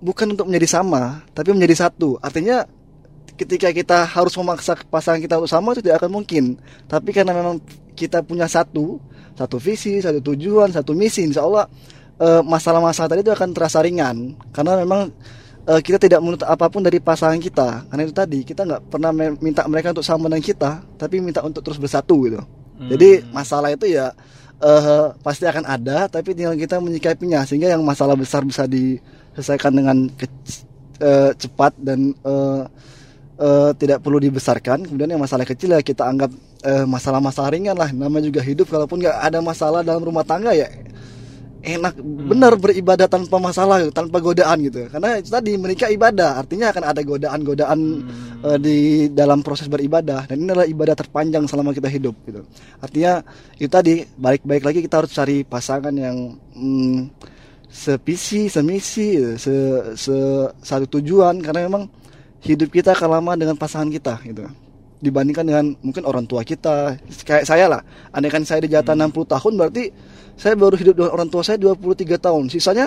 bukan 0.00 0.34
untuk 0.34 0.48
menjadi 0.48 0.80
sama, 0.80 1.22
tapi 1.36 1.52
menjadi 1.52 1.88
satu. 1.88 2.16
Artinya 2.20 2.64
ketika 3.38 3.70
kita 3.70 4.02
harus 4.04 4.34
memaksa 4.34 4.74
pasangan 4.90 5.22
kita 5.22 5.38
untuk 5.38 5.52
sama 5.52 5.72
itu 5.76 5.84
tidak 5.84 6.02
akan 6.02 6.10
mungkin. 6.10 6.58
Tapi 6.90 7.14
karena 7.14 7.32
memang 7.32 7.62
kita 7.94 8.20
punya 8.26 8.50
satu, 8.50 8.98
satu 9.38 9.56
visi, 9.62 10.02
satu 10.02 10.18
tujuan, 10.18 10.74
satu 10.74 10.92
misi, 10.92 11.26
insya 11.26 11.46
Allah 11.46 11.70
eh, 12.18 12.42
masalah-masalah 12.42 13.08
tadi 13.14 13.20
itu 13.22 13.32
akan 13.32 13.48
terasa 13.54 13.78
ringan. 13.80 14.34
Karena 14.50 14.78
memang 14.78 15.10
eh, 15.68 15.80
kita 15.84 16.00
tidak 16.00 16.24
menuntut 16.24 16.48
apa 16.48 16.66
pun 16.72 16.80
dari 16.80 16.98
pasangan 16.98 17.36
kita. 17.36 17.84
Karena 17.92 18.02
itu 18.08 18.14
tadi 18.16 18.38
kita 18.42 18.64
nggak 18.64 18.82
pernah 18.88 19.12
minta 19.14 19.62
mereka 19.68 19.92
untuk 19.92 20.06
sama 20.06 20.26
dengan 20.32 20.40
kita, 20.40 20.70
tapi 20.96 21.20
minta 21.20 21.44
untuk 21.44 21.60
terus 21.60 21.76
bersatu 21.76 22.24
gitu. 22.24 22.40
Jadi 22.78 23.26
masalah 23.34 23.74
itu 23.74 23.90
ya 23.90 24.14
eh, 24.62 25.06
pasti 25.18 25.44
akan 25.50 25.66
ada, 25.66 26.06
tapi 26.06 26.30
tinggal 26.30 26.54
kita 26.54 26.78
menyikapinya 26.78 27.42
sehingga 27.42 27.74
yang 27.74 27.82
masalah 27.82 28.14
besar 28.14 28.46
bisa 28.46 28.70
diselesaikan 28.70 29.72
dengan 29.74 30.06
ke- 30.14 30.30
eh, 31.02 31.30
cepat 31.34 31.74
dan 31.78 32.14
eh, 32.14 32.62
eh, 33.38 33.70
tidak 33.78 33.98
perlu 34.02 34.22
dibesarkan. 34.22 34.86
Kemudian 34.86 35.10
yang 35.10 35.22
masalah 35.22 35.42
kecil 35.42 35.74
ya 35.74 35.82
kita 35.82 36.06
anggap 36.06 36.30
masalah-masalah 36.90 37.54
ringan 37.54 37.78
lah. 37.78 37.94
Namanya 37.94 38.26
juga 38.34 38.42
hidup, 38.42 38.66
kalaupun 38.66 38.98
nggak 38.98 39.14
ada 39.30 39.38
masalah 39.38 39.86
dalam 39.86 40.02
rumah 40.02 40.26
tangga 40.26 40.50
ya 40.50 40.66
enak 41.58 41.98
benar 42.02 42.54
beribadah 42.54 43.10
tanpa 43.10 43.36
masalah 43.42 43.82
tanpa 43.90 44.22
godaan 44.22 44.62
gitu. 44.62 44.86
Karena 44.86 45.18
itu 45.18 45.30
tadi 45.30 45.58
menikah 45.58 45.90
ibadah 45.90 46.38
artinya 46.38 46.70
akan 46.70 46.84
ada 46.86 47.00
godaan-godaan 47.02 47.78
eh, 48.46 48.58
di 48.62 48.78
dalam 49.10 49.42
proses 49.42 49.66
beribadah. 49.66 50.30
Dan 50.30 50.46
ini 50.46 50.54
adalah 50.54 50.68
ibadah 50.68 50.94
terpanjang 50.94 51.44
selama 51.50 51.74
kita 51.74 51.90
hidup 51.90 52.14
gitu. 52.26 52.46
Artinya 52.78 53.22
itu 53.58 53.70
tadi 53.70 54.06
balik-balik 54.14 54.64
lagi 54.64 54.80
kita 54.86 55.02
harus 55.02 55.12
cari 55.12 55.42
pasangan 55.42 55.94
yang 55.94 56.38
hmm, 56.54 57.10
sevisi 57.68 58.46
semisi 58.46 59.18
se, 59.34 59.54
se 59.98 60.16
satu 60.62 60.86
tujuan. 60.98 61.42
Karena 61.42 61.66
memang 61.66 61.90
hidup 62.46 62.70
kita 62.70 62.94
akan 62.94 63.18
lama 63.18 63.32
dengan 63.34 63.58
pasangan 63.58 63.90
kita 63.90 64.14
gitu. 64.22 64.46
Dibandingkan 64.98 65.46
dengan 65.46 65.66
mungkin 65.82 66.06
orang 66.06 66.26
tua 66.26 66.46
kita. 66.46 66.94
Kayak 67.26 67.46
saya 67.50 67.66
lah. 67.66 67.82
Andaikan 68.14 68.46
saya 68.46 68.62
di 68.62 68.70
jatah 68.70 68.94
60 68.94 69.14
tahun 69.26 69.52
berarti 69.58 69.84
saya 70.38 70.54
baru 70.54 70.78
hidup 70.78 70.94
dengan 70.94 71.10
orang 71.10 71.28
tua 71.28 71.42
saya 71.42 71.58
23 71.58 72.14
tahun. 72.14 72.46
Sisanya 72.46 72.86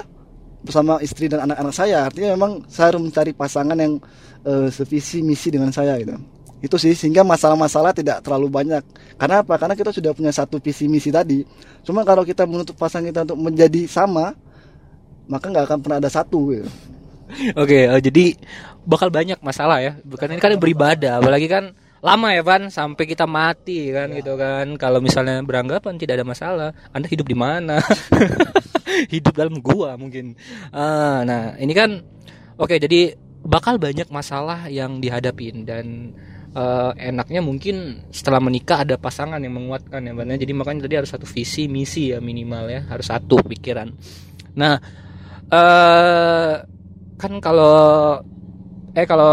bersama 0.63 1.03
istri 1.03 1.27
dan 1.27 1.43
anak-anak 1.43 1.75
saya. 1.75 2.07
Artinya 2.07 2.31
memang 2.31 2.63
saya 2.71 2.95
harus 2.95 3.03
mencari 3.03 3.35
pasangan 3.35 3.75
yang 3.75 3.99
eh, 4.47 4.71
sevisi 4.71 5.19
misi 5.19 5.51
dengan 5.51 5.69
saya 5.69 5.99
gitu. 5.99 6.15
Itu 6.63 6.79
sih 6.79 6.95
sehingga 6.95 7.27
masalah-masalah 7.27 7.91
tidak 7.91 8.23
terlalu 8.23 8.47
banyak. 8.47 8.79
Karena 9.19 9.43
apa? 9.43 9.59
Karena 9.59 9.75
kita 9.75 9.91
sudah 9.91 10.15
punya 10.15 10.31
satu 10.31 10.63
visi 10.63 10.87
misi 10.87 11.11
tadi. 11.11 11.43
Cuma 11.83 12.07
kalau 12.07 12.23
kita 12.23 12.47
menuntut 12.47 12.79
pasangan 12.79 13.11
kita 13.11 13.21
untuk 13.27 13.39
menjadi 13.51 13.83
sama 13.83 14.31
maka 15.27 15.47
nggak 15.51 15.65
akan 15.67 15.79
pernah 15.83 15.97
ada 15.99 16.09
satu 16.11 16.55
gitu. 16.55 16.69
Oke, 17.55 17.87
eh, 17.87 18.01
jadi 18.03 18.35
bakal 18.87 19.11
banyak 19.11 19.39
masalah 19.43 19.83
ya. 19.83 19.99
Bukan 20.03 20.31
ini 20.31 20.39
kan 20.39 20.55
beribadah, 20.55 21.19
apalagi 21.19 21.47
kan 21.47 21.71
lama 22.01 22.33
ya 22.33 22.41
Van 22.41 22.67
sampai 22.73 23.05
kita 23.05 23.29
mati 23.29 23.93
kan 23.93 24.09
gitu 24.11 24.33
kan. 24.33 24.73
Kalau 24.75 24.99
misalnya 24.99 25.39
beranggapan 25.45 26.01
tidak 26.01 26.21
ada 26.21 26.25
masalah, 26.25 26.69
Anda 26.89 27.05
hidup 27.05 27.29
di 27.29 27.37
mana? 27.37 27.77
hidup 29.13 29.37
dalam 29.37 29.61
gua 29.61 29.95
mungkin. 29.95 30.33
Ah, 30.73 31.21
nah, 31.21 31.55
ini 31.61 31.71
kan 31.77 32.01
oke 32.57 32.75
jadi 32.81 33.15
bakal 33.41 33.77
banyak 33.77 34.09
masalah 34.09 34.69
yang 34.69 34.97
dihadapin 35.01 35.65
dan 35.65 36.13
eh, 36.57 36.91
enaknya 37.13 37.41
mungkin 37.45 38.05
setelah 38.09 38.41
menikah 38.41 38.81
ada 38.81 38.97
pasangan 38.97 39.41
yang 39.41 39.53
menguatkan 39.53 40.01
ya 40.01 40.13
Van 40.17 40.33
ya. 40.33 40.37
Jadi 40.41 40.53
makanya 40.57 40.89
tadi 40.89 40.95
harus 40.97 41.13
satu 41.13 41.29
visi 41.29 41.69
misi 41.69 42.11
ya 42.11 42.17
minimal 42.17 42.65
ya, 42.65 42.81
harus 42.89 43.07
satu 43.13 43.45
pikiran. 43.45 43.93
Nah, 44.57 44.75
eh 45.53 46.53
kan 47.21 47.37
kalau 47.37 48.17
eh 48.91 49.07
kalau 49.07 49.31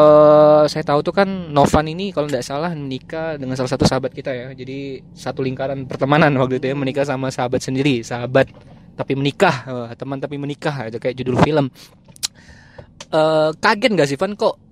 saya 0.70 0.86
tahu 0.86 1.02
tuh 1.02 1.10
kan 1.10 1.26
Novan 1.50 1.86
ini 1.90 2.14
kalau 2.14 2.30
tidak 2.30 2.46
salah 2.46 2.70
menikah 2.70 3.34
dengan 3.34 3.58
salah 3.58 3.70
satu 3.74 3.84
sahabat 3.88 4.14
kita 4.14 4.30
ya. 4.30 4.46
Jadi 4.54 5.02
satu 5.14 5.42
lingkaran 5.42 5.86
pertemanan 5.90 6.30
waktu 6.38 6.62
itu 6.62 6.70
ya 6.70 6.76
menikah 6.78 7.02
sama 7.02 7.32
sahabat 7.34 7.58
sendiri, 7.58 8.06
sahabat 8.06 8.50
tapi 8.98 9.14
menikah, 9.14 9.66
Wah, 9.70 9.92
teman 9.94 10.18
tapi 10.18 10.38
menikah 10.38 10.90
itu 10.90 10.98
kayak 10.98 11.16
judul 11.18 11.38
film. 11.42 11.66
Eh 13.08 13.50
kaget 13.56 13.90
nggak 13.94 14.08
sih 14.10 14.18
Van 14.20 14.36
kok 14.36 14.67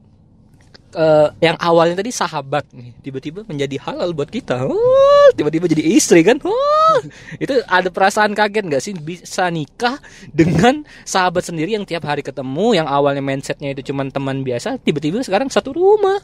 eh, 0.95 1.29
yang 1.43 1.57
awalnya 1.59 1.99
tadi 1.99 2.15
sahabat 2.15 2.71
nih 2.71 2.95
tiba-tiba 3.03 3.43
menjadi 3.49 3.77
halal 3.83 4.15
buat 4.15 4.31
kita. 4.31 4.67
Wah, 4.69 5.29
tiba-tiba 5.35 5.67
jadi 5.67 5.83
istri 5.97 6.23
kan? 6.23 6.39
Wah, 6.45 7.01
itu 7.43 7.55
ada 7.67 7.89
perasaan 7.91 8.37
kaget 8.37 8.65
nggak 8.69 8.83
sih? 8.83 8.93
Bisa 8.95 9.51
nikah 9.51 9.99
dengan 10.31 10.87
sahabat 11.03 11.47
sendiri 11.47 11.75
yang 11.75 11.89
tiap 11.89 12.07
hari 12.07 12.23
ketemu 12.23 12.79
yang 12.79 12.87
awalnya 12.87 13.25
mindsetnya 13.25 13.75
itu 13.75 13.91
cuman 13.93 14.13
teman 14.13 14.47
biasa 14.47 14.79
tiba-tiba 14.83 15.25
sekarang 15.27 15.51
satu 15.51 15.75
rumah. 15.75 16.23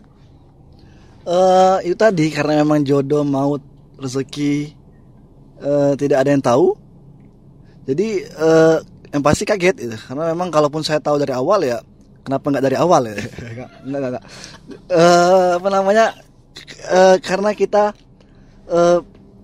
Eh 1.22 1.90
itu 1.90 1.96
tadi 1.98 2.30
karena 2.34 2.62
memang 2.62 2.82
jodoh 2.82 3.22
maut 3.22 3.62
rezeki 3.98 4.74
eh, 5.62 5.92
tidak 5.98 6.18
ada 6.26 6.30
yang 6.30 6.42
tahu. 6.42 6.74
Jadi 7.82 8.08
eh, 8.26 8.78
yang 9.12 9.22
pasti 9.22 9.44
kaget 9.44 9.76
itu. 9.86 9.96
Karena 10.08 10.32
memang 10.32 10.48
kalaupun 10.48 10.80
saya 10.82 10.98
tahu 10.98 11.20
dari 11.20 11.36
awal 11.36 11.62
ya 11.62 11.78
kenapa 12.22 12.44
nggak 12.50 12.64
dari 12.64 12.76
awal 12.78 13.02
ya? 13.10 13.14
Nggak, 13.18 13.70
nggak, 13.86 13.98
nggak, 14.00 14.10
nggak. 14.14 14.24
Eh, 14.90 15.50
apa 15.58 15.68
namanya? 15.68 16.06
Eh, 16.90 17.16
karena 17.22 17.50
kita 17.54 17.84
eh, 18.70 18.98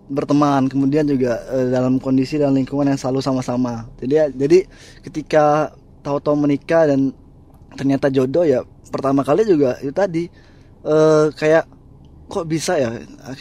berteman 0.08 0.66
kemudian 0.72 1.04
juga 1.04 1.44
eh, 1.52 1.68
dalam 1.68 2.00
kondisi 2.00 2.40
dan 2.40 2.56
lingkungan 2.56 2.88
yang 2.94 2.98
selalu 3.00 3.20
sama-sama. 3.20 3.86
Jadi 4.00 4.14
jadi 4.34 4.58
ketika 5.04 5.74
tahu-tahu 6.02 6.48
menikah 6.48 6.88
dan 6.88 7.12
ternyata 7.76 8.08
jodoh 8.08 8.42
ya 8.48 8.64
pertama 8.88 9.20
kali 9.20 9.44
juga 9.44 9.76
itu 9.84 9.92
tadi 9.92 10.24
eh 10.88 11.26
kayak 11.36 11.68
kok 12.28 12.44
bisa 12.48 12.76
ya 12.76 12.90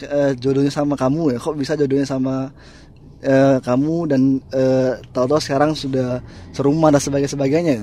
eh, 0.04 0.32
jodohnya 0.36 0.72
sama 0.72 0.96
kamu 0.96 1.36
ya 1.36 1.38
kok 1.40 1.56
bisa 1.56 1.72
jodohnya 1.76 2.04
sama 2.08 2.52
eh, 3.24 3.56
kamu 3.60 3.96
dan 4.08 4.22
eh, 4.52 5.00
tahu-tahu 5.12 5.40
sekarang 5.40 5.72
sudah 5.76 6.20
serumah 6.52 6.92
dan 6.92 7.00
sebagainya 7.00 7.32
sebagainya 7.32 7.74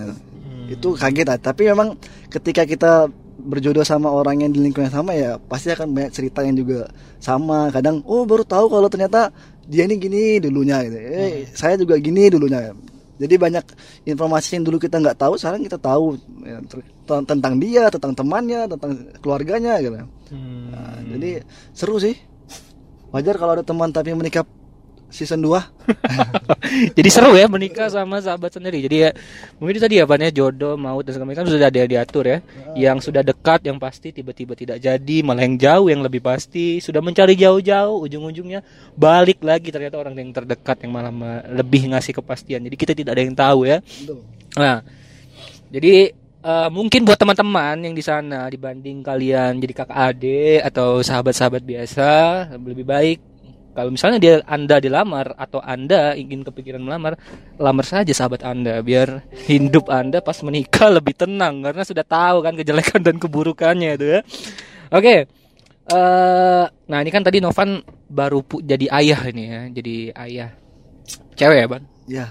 itu 0.71 0.87
kaget 0.97 1.27
lah 1.27 1.39
tapi 1.39 1.69
memang 1.69 1.97
ketika 2.29 2.65
kita 2.65 3.09
berjodoh 3.45 3.85
sama 3.85 4.09
orang 4.09 4.41
yang 4.41 4.51
di 4.51 4.63
lingkungan 4.63 4.89
yang 4.89 4.97
sama 5.03 5.11
ya 5.13 5.37
pasti 5.37 5.69
akan 5.69 5.93
banyak 5.93 6.11
cerita 6.15 6.41
yang 6.41 6.57
juga 6.57 6.89
sama 7.21 7.69
kadang 7.69 8.01
oh 8.07 8.25
baru 8.25 8.41
tahu 8.41 8.71
kalau 8.71 8.87
ternyata 8.89 9.29
dia 9.69 9.85
ini 9.85 9.95
gini 9.97 10.41
dulunya 10.41 10.81
gitu 10.85 10.97
eh 10.97 11.45
saya 11.53 11.77
juga 11.77 11.97
gini 12.01 12.29
dulunya 12.31 12.73
Jadi 13.15 13.35
banyak 13.39 13.65
informasi 14.11 14.59
yang 14.59 14.67
dulu 14.67 14.75
kita 14.75 14.99
nggak 14.99 15.15
tahu, 15.15 15.39
sekarang 15.39 15.63
kita 15.63 15.79
tahu 15.79 16.19
ya, 16.43 16.59
tentang 17.07 17.55
dia, 17.63 17.87
tentang 17.87 18.11
temannya, 18.11 18.67
tentang 18.67 18.91
keluarganya 19.23 19.79
gitu. 19.79 20.03
Hmm. 20.35 20.75
Nah, 20.75 20.99
jadi 21.15 21.47
seru 21.71 21.95
sih. 21.95 22.19
Wajar 23.15 23.39
kalau 23.39 23.55
ada 23.55 23.63
teman 23.63 23.95
tapi 23.95 24.11
menikah 24.11 24.43
season 25.15 25.39
2 25.39 25.75
jadi 26.97 27.09
seru 27.13 27.37
ya 27.37 27.45
menikah 27.45 27.87
sama 27.87 28.17
sahabat 28.19 28.57
sendiri. 28.57 28.81
Jadi 28.85 28.95
ya 29.07 29.09
mungkin 29.61 29.77
itu 29.77 29.83
tadi 29.83 29.95
ya 30.01 30.05
Pan, 30.09 30.21
ya 30.21 30.31
jodoh, 30.33 30.75
maut 30.75 31.05
dan 31.05 31.13
segala 31.13 31.29
macam 31.33 31.45
sudah 31.45 31.69
ada 31.69 31.77
yang 31.77 31.91
diatur 31.91 32.25
ya. 32.25 32.37
Yang 32.73 32.97
sudah 33.11 33.21
dekat 33.21 33.59
yang 33.65 33.77
pasti 33.77 34.09
tiba-tiba 34.11 34.57
tidak 34.57 34.77
jadi, 34.81 35.17
malah 35.21 35.45
yang 35.45 35.57
jauh 35.57 35.87
yang 35.89 36.01
lebih 36.01 36.21
pasti. 36.25 36.81
Sudah 36.81 36.99
mencari 36.99 37.37
jauh-jauh, 37.37 38.01
ujung-ujungnya 38.05 38.65
balik 38.97 39.45
lagi 39.45 39.69
ternyata 39.69 40.01
orang 40.01 40.17
yang 40.17 40.33
terdekat 40.33 40.77
yang 40.85 40.91
malah 40.93 41.13
ma- 41.13 41.45
lebih 41.53 41.93
ngasih 41.93 42.13
kepastian. 42.17 42.65
Jadi 42.65 42.75
kita 42.75 42.93
tidak 42.97 43.11
ada 43.15 43.21
yang 43.21 43.35
tahu 43.37 43.69
ya. 43.69 43.77
Nah, 44.57 44.81
jadi 45.69 46.15
eh, 46.45 46.69
mungkin 46.73 47.05
buat 47.05 47.19
teman-teman 47.19 47.77
yang 47.83 47.93
di 47.93 48.03
sana 48.03 48.47
dibanding 48.49 49.05
kalian 49.05 49.59
jadi 49.61 49.73
kakak 49.73 49.99
adik 50.13 50.59
atau 50.65 51.01
sahabat-sahabat 51.01 51.61
biasa 51.61 52.09
lebih 52.57 52.87
baik 52.87 53.34
kalau 53.75 53.91
misalnya 53.91 54.17
dia 54.23 54.35
Anda 54.47 54.79
dilamar 54.79 55.35
atau 55.35 55.59
Anda 55.59 56.15
ingin 56.15 56.47
kepikiran 56.47 56.79
melamar, 56.79 57.19
lamar 57.59 57.83
saja 57.83 58.07
sahabat 58.15 58.41
Anda 58.41 58.79
biar 58.79 59.27
hidup 59.45 59.91
Anda 59.91 60.23
pas 60.23 60.39
menikah 60.39 60.87
lebih 60.89 61.11
tenang 61.13 61.59
karena 61.59 61.83
sudah 61.83 62.07
tahu 62.07 62.39
kan 62.39 62.55
kejelekan 62.55 63.03
dan 63.03 63.19
keburukannya 63.19 63.99
itu 63.99 64.05
ya. 64.15 64.19
Oke. 64.89 65.27
eh 65.85 66.65
nah 66.65 66.97
ini 66.97 67.13
kan 67.13 67.21
tadi 67.21 67.37
Novan 67.37 67.77
baru 68.09 68.41
pu- 68.41 68.63
jadi 68.63 68.89
ayah 68.89 69.21
ini 69.29 69.43
ya, 69.45 69.61
jadi 69.69 69.95
ayah. 70.17 70.49
Cewek 71.35 71.57
ya, 71.61 71.67
Ban? 71.69 71.83
Ya, 72.07 72.25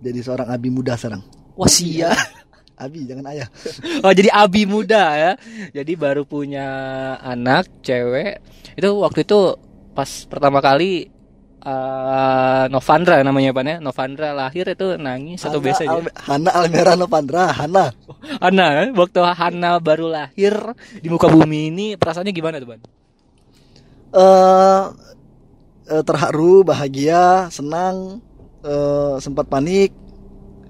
jadi 0.00 0.18
seorang 0.24 0.48
abi 0.48 0.72
muda 0.72 0.96
sekarang. 0.98 1.22
Wah, 1.54 1.70
sia. 1.70 2.10
Abi 2.76 3.08
jangan 3.08 3.32
ayah. 3.32 3.48
Oh 4.04 4.12
jadi 4.12 4.28
abi 4.28 4.68
muda 4.68 5.16
ya. 5.16 5.32
Jadi 5.72 5.96
baru 5.96 6.28
punya 6.28 6.68
anak 7.24 7.64
cewek. 7.80 8.36
Itu 8.76 9.00
waktu 9.00 9.24
itu 9.24 9.56
pas 9.96 10.28
pertama 10.28 10.60
kali 10.60 11.08
eh 11.66 12.64
Novandra 12.70 13.18
namanya 13.26 13.50
Pan 13.50 13.66
ya. 13.66 13.76
Novandra 13.82 14.30
lahir 14.30 14.68
itu 14.68 14.94
nangis 15.00 15.42
atau 15.42 15.58
Hana 15.58 15.66
biasa 15.66 15.80
aja. 15.82 15.90
Alme- 15.98 16.14
Hana 16.14 16.50
Almera 16.54 16.92
Novandra, 16.94 17.50
Hana. 17.50 17.90
Hana 18.38 18.66
ya, 18.70 18.82
waktu 18.94 19.18
Hana 19.24 19.70
baru 19.82 20.06
lahir 20.06 20.54
di 21.02 21.08
muka 21.10 21.26
bumi 21.26 21.74
ini 21.74 21.86
perasaannya 21.98 22.30
gimana 22.30 22.62
tuh 22.62 22.68
Ban? 22.70 22.80
eh 24.16 24.82
eh, 25.86 26.02
terharu, 26.06 26.62
bahagia, 26.62 27.50
senang, 27.50 28.22
eh, 28.62 29.14
sempat 29.18 29.50
panik. 29.50 29.90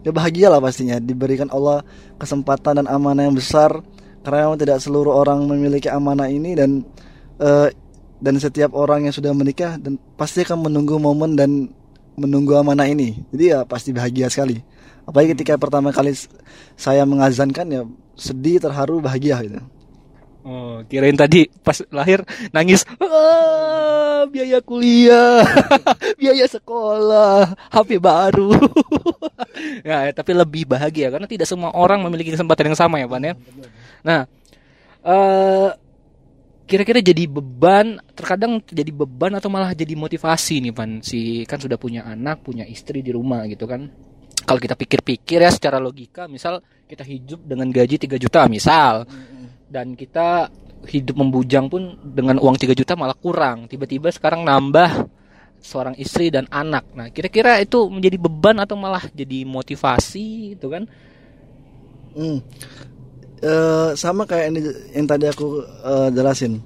Ya 0.01 0.15
bahagia 0.15 0.47
lah 0.49 0.63
pastinya 0.63 0.97
diberikan 0.97 1.51
Allah 1.51 1.83
kesempatan 2.17 2.79
dan 2.79 2.87
amanah 2.87 3.27
yang 3.27 3.35
besar 3.35 3.83
karena 4.23 4.47
memang 4.47 4.59
tidak 4.59 4.79
seluruh 4.79 5.13
orang 5.13 5.45
memiliki 5.45 5.91
amanah 5.91 6.31
ini 6.31 6.55
dan 6.55 6.87
eh, 7.43 7.69
dan 8.27 8.43
setiap 8.43 8.75
orang 8.75 9.07
yang 9.07 9.15
sudah 9.15 9.31
menikah 9.31 9.79
dan 9.79 10.03
pasti 10.19 10.43
akan 10.43 10.67
menunggu 10.67 10.99
momen 10.99 11.39
dan 11.39 11.71
menunggu 12.19 12.59
amanah 12.59 12.91
ini. 12.91 13.23
Jadi 13.31 13.55
ya 13.55 13.63
pasti 13.63 13.95
bahagia 13.95 14.27
sekali. 14.27 14.59
Apalagi 15.07 15.39
ketika 15.39 15.55
pertama 15.55 15.95
kali 15.95 16.11
saya 16.75 17.07
mengazankan 17.07 17.67
ya 17.71 17.83
sedih, 18.19 18.59
terharu, 18.59 18.99
bahagia 18.99 19.39
gitu. 19.47 19.63
Oh, 20.47 20.83
kirain 20.91 21.15
tadi 21.15 21.47
pas 21.63 21.79
lahir 21.91 22.23
nangis, 22.51 22.83
"Ah, 23.03 24.27
biaya 24.31 24.59
kuliah, 24.63 25.43
biaya 26.23 26.47
sekolah, 26.51 27.55
HP 27.71 27.99
baru. 28.03 28.55
ya, 29.87 30.11
tapi 30.15 30.35
lebih 30.35 30.67
bahagia 30.67 31.11
karena 31.15 31.27
tidak 31.31 31.47
semua 31.51 31.75
orang 31.75 32.03
memiliki 32.03 32.35
kesempatan 32.35 32.75
yang 32.75 32.79
sama 32.79 33.03
ya, 33.03 33.07
Pan 33.11 33.27
ya. 33.27 33.35
Nah, 34.07 34.21
eh 35.03 35.86
kira-kira 36.67 36.99
jadi 36.99 37.31
beban, 37.31 38.03
terkadang 38.13 38.59
jadi 38.67 38.91
beban 38.91 39.39
atau 39.39 39.47
malah 39.47 39.73
jadi 39.73 39.95
motivasi 39.95 40.61
nih, 40.67 40.73
Pan. 40.75 41.01
Si 41.01 41.47
kan 41.47 41.63
sudah 41.63 41.79
punya 41.79 42.03
anak, 42.03 42.43
punya 42.43 42.67
istri 42.67 43.01
di 43.01 43.15
rumah 43.15 43.47
gitu 43.47 43.65
kan. 43.65 43.87
Kalau 44.47 44.61
kita 44.63 44.79
pikir-pikir 44.79 45.43
ya 45.43 45.51
secara 45.51 45.79
logika, 45.83 46.31
misal 46.31 46.63
kita 46.87 47.03
hidup 47.03 47.43
dengan 47.43 47.67
gaji 47.71 47.99
3 47.99 48.15
juta 48.15 48.47
misal 48.47 49.03
dan 49.67 49.99
kita 49.99 50.47
hidup 50.87 51.19
membujang 51.19 51.67
pun 51.67 51.99
dengan 51.99 52.39
uang 52.39 52.55
3 52.55 52.71
juta 52.79 52.95
malah 52.95 53.19
kurang. 53.19 53.67
Tiba-tiba 53.67 54.07
sekarang 54.15 54.47
nambah 54.47 55.11
seorang 55.59 55.99
istri 55.99 56.31
dan 56.31 56.47
anak. 56.47 56.87
Nah, 56.95 57.11
kira-kira 57.11 57.59
itu 57.59 57.91
menjadi 57.91 58.17
beban 58.23 58.63
atau 58.63 58.79
malah 58.79 59.03
jadi 59.11 59.43
motivasi 59.43 60.55
gitu 60.55 60.71
kan? 60.71 60.87
Hmm. 62.15 62.39
Eh, 63.47 63.91
sama 63.95 64.27
kayak 64.27 64.45
yang, 64.51 64.57
yang 64.91 65.07
tadi 65.07 65.31
aku 65.31 65.63
eh, 65.63 66.09
jelasin. 66.11 66.59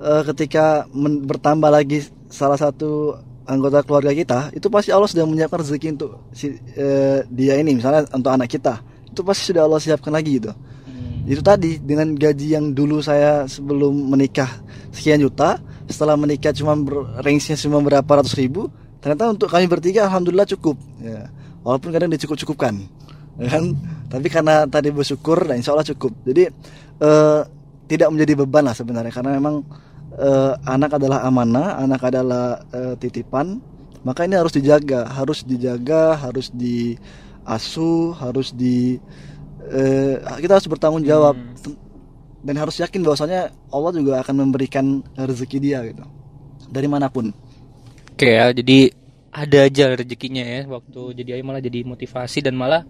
Eh, 0.00 0.22
ketika 0.32 0.88
men- 0.96 1.28
bertambah 1.28 1.68
lagi 1.68 2.08
salah 2.32 2.56
satu 2.56 3.20
anggota 3.44 3.84
keluarga 3.84 4.16
kita, 4.16 4.48
itu 4.56 4.72
pasti 4.72 4.96
Allah 4.96 5.10
sudah 5.10 5.28
menyiapkan 5.28 5.60
rezeki 5.60 6.00
untuk 6.00 6.24
si 6.32 6.56
eh, 6.56 7.20
dia 7.28 7.60
ini, 7.60 7.76
misalnya 7.76 8.08
untuk 8.16 8.32
anak 8.32 8.48
kita. 8.48 8.80
Itu 9.12 9.20
pasti 9.20 9.52
sudah 9.52 9.68
Allah 9.68 9.76
siapkan 9.76 10.14
lagi 10.14 10.40
gitu. 10.40 10.56
Itu 11.28 11.44
tadi 11.44 11.76
dengan 11.76 12.16
gaji 12.16 12.56
yang 12.56 12.72
dulu 12.72 13.04
saya 13.04 13.44
sebelum 13.44 13.92
menikah 13.92 14.48
sekian 14.88 15.20
juta, 15.20 15.60
setelah 15.84 16.16
menikah 16.16 16.54
cuma 16.56 16.72
range-nya 17.20 17.60
cuma 17.60 17.76
berapa 17.84 18.08
ratus 18.08 18.32
ribu, 18.40 18.72
ternyata 19.04 19.28
untuk 19.28 19.52
kami 19.52 19.68
bertiga 19.68 20.08
alhamdulillah 20.08 20.48
cukup. 20.48 20.80
Ya. 20.96 21.28
Walaupun 21.60 21.92
kadang 21.92 22.08
dicukup-cukupkan, 22.08 22.72
kan? 23.38 23.76
Tapi 24.10 24.26
karena 24.26 24.66
tadi 24.66 24.90
bersyukur 24.90 25.46
dan 25.46 25.60
insya 25.62 25.76
Allah 25.76 25.86
cukup. 25.86 26.10
Jadi 26.26 26.50
eh, 26.98 27.40
tidak 27.86 28.08
menjadi 28.10 28.32
beban 28.42 28.66
lah 28.66 28.74
sebenarnya 28.74 29.12
karena 29.14 29.38
memang 29.38 29.62
eh, 30.18 30.52
anak 30.66 30.98
adalah 30.98 31.22
amanah, 31.22 31.78
anak 31.78 32.02
adalah 32.10 32.58
eh, 32.74 32.94
titipan, 32.98 33.62
maka 34.02 34.26
ini 34.26 34.34
harus 34.34 34.50
dijaga, 34.50 35.06
harus 35.06 35.46
dijaga, 35.46 36.18
harus 36.18 36.50
diasuh, 36.50 38.18
harus 38.18 38.50
di 38.50 38.98
kita 40.40 40.58
harus 40.58 40.66
bertanggung 40.66 41.06
jawab 41.06 41.38
Ten- 41.62 41.78
dan 42.40 42.56
harus 42.56 42.80
yakin 42.80 43.04
bahwasanya 43.04 43.52
Allah 43.70 43.92
juga 43.92 44.18
akan 44.24 44.48
memberikan 44.48 45.04
rezeki 45.14 45.58
dia 45.60 45.84
gitu 45.84 46.02
dari 46.72 46.88
mana 46.88 47.06
pun. 47.12 47.30
Oke 48.16 48.34
ya, 48.34 48.50
jadi 48.50 48.90
ada 49.30 49.58
aja 49.68 49.84
rezekinya 49.94 50.42
ya 50.42 50.66
waktu 50.66 51.22
jadi 51.22 51.38
ayah 51.38 51.44
malah 51.46 51.62
jadi 51.62 51.86
motivasi 51.86 52.42
dan 52.42 52.58
malah 52.58 52.82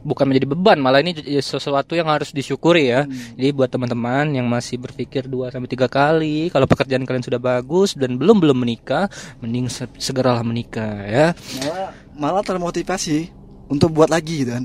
bukan 0.00 0.24
menjadi 0.28 0.46
beban, 0.48 0.78
malah 0.80 1.04
ini 1.04 1.12
sesuatu 1.40 1.92
yang 1.92 2.08
harus 2.08 2.32
disyukuri 2.32 2.92
ya. 2.92 3.04
Jadi 3.36 3.52
buat 3.52 3.68
teman-teman 3.68 4.32
yang 4.32 4.48
masih 4.48 4.80
berpikir 4.80 5.28
2 5.28 5.52
sampai 5.52 5.68
3 5.68 5.88
kali 5.88 6.48
kalau 6.48 6.64
pekerjaan 6.64 7.04
kalian 7.04 7.24
sudah 7.24 7.40
bagus 7.40 7.96
dan 7.96 8.16
belum 8.16 8.40
belum 8.40 8.64
menikah, 8.64 9.12
mending 9.44 9.68
se- 9.68 9.90
segeralah 10.00 10.44
menikah 10.44 11.04
ya. 11.04 11.26
Malah 11.60 11.90
malah 12.16 12.44
termotivasi 12.44 13.28
untuk 13.70 13.94
buat 13.94 14.10
lagi 14.10 14.44
gitu 14.44 14.52
kan. 14.56 14.64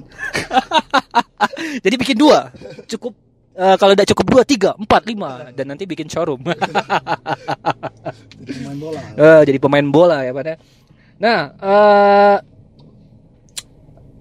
Jadi 1.86 1.96
bikin 2.00 2.18
dua, 2.18 2.50
cukup 2.90 3.14
eh, 3.56 3.76
kalau 3.78 3.94
tidak 3.94 4.10
cukup 4.12 4.26
dua, 4.32 4.42
tiga, 4.44 4.72
empat, 4.76 5.06
lima, 5.06 5.54
dan 5.54 5.72
nanti 5.72 5.86
bikin 5.86 6.10
showroom. 6.10 6.42
Jadi 6.42 6.74
pemain 8.60 8.80
bola. 8.80 9.02
Eh, 9.16 9.42
jadi 9.48 9.58
pemain 9.62 9.88
bola 9.88 10.18
ya 10.28 10.32
pada. 10.36 10.60
Nah, 11.16 11.40
eh 11.56 12.38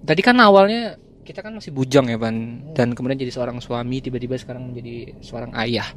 tadi 0.05 0.21
kan 0.21 0.37
awalnya 0.39 0.95
kita 1.25 1.41
kan 1.41 1.57
masih 1.57 1.73
bujang 1.73 2.05
ya 2.05 2.21
Pan 2.21 2.61
dan 2.77 2.93
kemudian 2.93 3.17
jadi 3.17 3.33
seorang 3.33 3.57
suami 3.57 3.97
tiba-tiba 3.97 4.37
sekarang 4.37 4.69
menjadi 4.69 5.17
seorang 5.25 5.57
ayah 5.57 5.89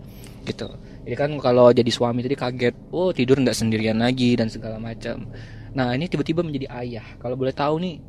gitu. 0.48 0.72
Jadi 1.04 1.14
kan 1.14 1.30
kalau 1.36 1.68
jadi 1.68 1.90
suami 1.92 2.24
tadi 2.24 2.32
kaget, 2.32 2.74
oh 2.96 3.12
tidur 3.12 3.36
nggak 3.36 3.52
sendirian 3.52 4.00
lagi 4.00 4.32
dan 4.40 4.48
segala 4.48 4.80
macam. 4.80 5.28
Nah 5.76 5.92
ini 5.92 6.08
tiba-tiba 6.08 6.40
menjadi 6.40 6.72
ayah. 6.72 7.04
Kalau 7.20 7.36
boleh 7.36 7.52
tahu 7.52 7.76
nih 7.84 8.00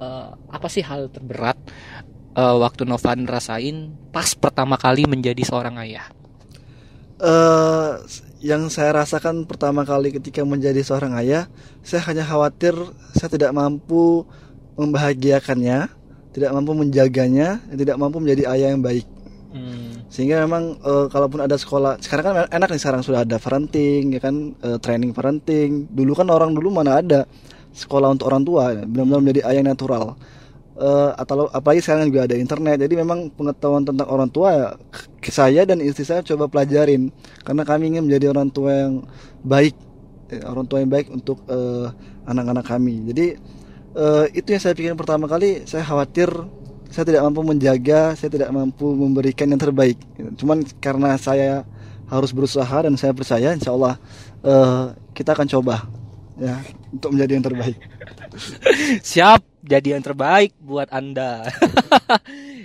eh, 0.00 0.28
apa 0.32 0.66
sih 0.72 0.80
hal 0.80 1.12
terberat 1.12 1.60
eh, 2.32 2.56
waktu 2.56 2.88
Novan 2.88 3.28
rasain 3.28 3.92
pas 4.08 4.32
pertama 4.32 4.80
kali 4.80 5.04
menjadi 5.04 5.44
seorang 5.44 5.76
ayah? 5.84 6.08
eh 7.22 7.92
yang 8.42 8.66
saya 8.66 9.06
rasakan 9.06 9.46
pertama 9.46 9.86
kali 9.86 10.10
ketika 10.10 10.42
menjadi 10.42 10.82
seorang 10.82 11.14
ayah, 11.22 11.46
saya 11.86 12.02
hanya 12.10 12.26
khawatir 12.26 12.74
saya 13.14 13.30
tidak 13.30 13.54
mampu 13.54 14.26
membahagiakannya, 14.74 15.86
tidak 16.32 16.50
mampu 16.52 16.72
menjaganya, 16.72 17.60
tidak 17.72 17.96
mampu 18.00 18.18
menjadi 18.20 18.48
ayah 18.56 18.68
yang 18.72 18.82
baik. 18.82 19.04
Sehingga 20.12 20.44
memang 20.44 20.76
eh, 20.80 21.06
kalaupun 21.08 21.40
ada 21.40 21.56
sekolah, 21.56 21.96
sekarang 22.00 22.24
kan 22.24 22.34
enak 22.52 22.68
nih 22.72 22.80
sekarang 22.80 23.00
sudah 23.00 23.24
ada 23.24 23.36
parenting, 23.40 24.12
ya 24.12 24.20
kan 24.20 24.56
eh, 24.60 24.76
training 24.80 25.12
parenting. 25.16 25.88
Dulu 25.88 26.12
kan 26.12 26.28
orang 26.28 26.52
dulu 26.52 26.68
mana 26.68 27.00
ada 27.00 27.24
sekolah 27.72 28.12
untuk 28.12 28.28
orang 28.28 28.44
tua, 28.44 28.76
benar-benar 28.84 29.20
menjadi 29.24 29.40
ayah 29.48 29.60
yang 29.64 29.68
natural. 29.72 30.16
Eh, 30.72 31.10
atau 31.20 31.52
apalagi 31.52 31.84
sekarang 31.84 32.08
juga 32.08 32.24
ada 32.24 32.36
internet, 32.36 32.80
jadi 32.80 32.94
memang 33.04 33.28
pengetahuan 33.32 33.84
tentang 33.84 34.08
orang 34.08 34.28
tua 34.32 34.48
ya, 34.52 34.68
saya 35.28 35.62
dan 35.68 35.84
istri 35.84 36.04
saya 36.04 36.24
coba 36.24 36.48
pelajarin 36.48 37.12
karena 37.44 37.62
kami 37.64 37.92
ingin 37.92 38.08
menjadi 38.08 38.32
orang 38.32 38.48
tua 38.48 38.72
yang 38.72 39.04
baik, 39.44 39.76
orang 40.48 40.64
tua 40.64 40.80
yang 40.80 40.88
baik 40.88 41.12
untuk 41.12 41.44
eh, 41.48 41.92
anak-anak 42.24 42.64
kami. 42.64 43.04
Jadi 43.04 43.36
uh, 43.96 44.24
itu 44.32 44.48
yang 44.52 44.62
saya 44.62 44.76
pikirkan 44.76 44.98
pertama 44.98 45.28
kali 45.28 45.64
saya 45.68 45.84
khawatir 45.84 46.28
saya 46.92 47.08
tidak 47.08 47.24
mampu 47.24 47.40
menjaga 47.40 48.12
saya 48.12 48.28
tidak 48.28 48.52
mampu 48.52 48.84
memberikan 48.92 49.48
yang 49.48 49.60
terbaik. 49.60 49.96
Cuman 50.36 50.60
karena 50.80 51.16
saya 51.16 51.64
harus 52.12 52.30
berusaha 52.36 52.84
dan 52.84 52.92
saya 53.00 53.16
percaya 53.16 53.56
insya 53.56 53.72
Allah 53.72 53.96
uh, 54.44 54.92
kita 55.16 55.32
akan 55.32 55.48
coba 55.48 55.88
ya 56.36 56.60
untuk 56.92 57.16
menjadi 57.16 57.32
yang 57.40 57.46
terbaik. 57.48 57.76
Siap 59.12 59.40
jadi 59.64 59.96
yang 59.96 60.04
terbaik 60.04 60.52
buat 60.60 60.88
anda. 60.92 61.42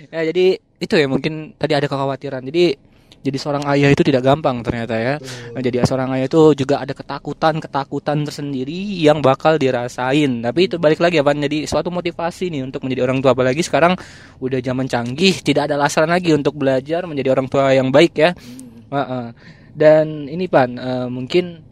Ya 0.08 0.24
jadi 0.24 0.56
itu 0.80 0.94
ya 0.96 1.04
mungkin 1.04 1.52
tadi 1.60 1.76
ada 1.76 1.84
kekhawatiran. 1.84 2.40
Jadi 2.48 2.80
jadi 3.18 3.38
seorang 3.38 3.64
ayah 3.74 3.90
itu 3.90 4.02
tidak 4.06 4.22
gampang 4.22 4.62
ternyata 4.62 4.94
ya. 4.94 5.14
Nah, 5.52 5.60
jadi 5.60 5.82
seorang 5.82 6.14
ayah 6.14 6.26
itu 6.30 6.54
juga 6.54 6.78
ada 6.78 6.94
ketakutan-ketakutan 6.94 8.22
tersendiri 8.22 9.02
yang 9.02 9.18
bakal 9.18 9.58
dirasain. 9.58 10.38
Tapi 10.38 10.70
itu 10.70 10.78
balik 10.78 11.02
lagi 11.02 11.18
apa 11.18 11.34
jadi 11.34 11.66
suatu 11.66 11.90
motivasi 11.90 12.54
nih 12.54 12.62
untuk 12.62 12.86
menjadi 12.86 13.04
orang 13.10 13.18
tua 13.18 13.34
apalagi 13.34 13.60
sekarang 13.66 13.98
udah 14.38 14.60
zaman 14.62 14.86
canggih, 14.86 15.34
tidak 15.42 15.66
ada 15.66 15.74
alasan 15.76 16.06
lagi 16.08 16.30
untuk 16.30 16.54
belajar 16.54 17.04
menjadi 17.10 17.34
orang 17.34 17.46
tua 17.50 17.74
yang 17.74 17.90
baik 17.90 18.14
ya. 18.14 18.30
Uh 18.88 18.98
-uh. 18.98 19.26
Dan 19.74 20.26
ini 20.30 20.46
Pan, 20.46 20.74
uh, 20.78 21.06
mungkin 21.10 21.62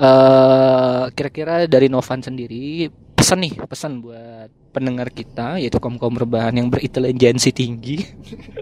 uh, 0.00 1.08
kira-kira 1.12 1.64
dari 1.68 1.88
Novan 1.88 2.20
sendiri 2.20 2.88
pesan 3.26 3.42
nih, 3.42 3.58
pesan 3.58 3.92
buat 4.06 4.46
pendengar 4.70 5.10
kita 5.10 5.58
yaitu 5.58 5.82
kaum 5.82 5.98
kaum 5.98 6.14
rebahan 6.14 6.62
yang 6.62 6.70
berintelijensi 6.70 7.50
tinggi. 7.50 7.98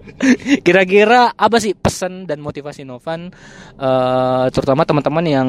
Kira-kira 0.64 1.36
apa 1.36 1.60
sih 1.60 1.76
pesan 1.76 2.24
dan 2.24 2.40
motivasi 2.40 2.80
Novan, 2.80 3.28
uh, 3.76 4.48
terutama 4.48 4.88
teman-teman 4.88 5.24
yang 5.28 5.48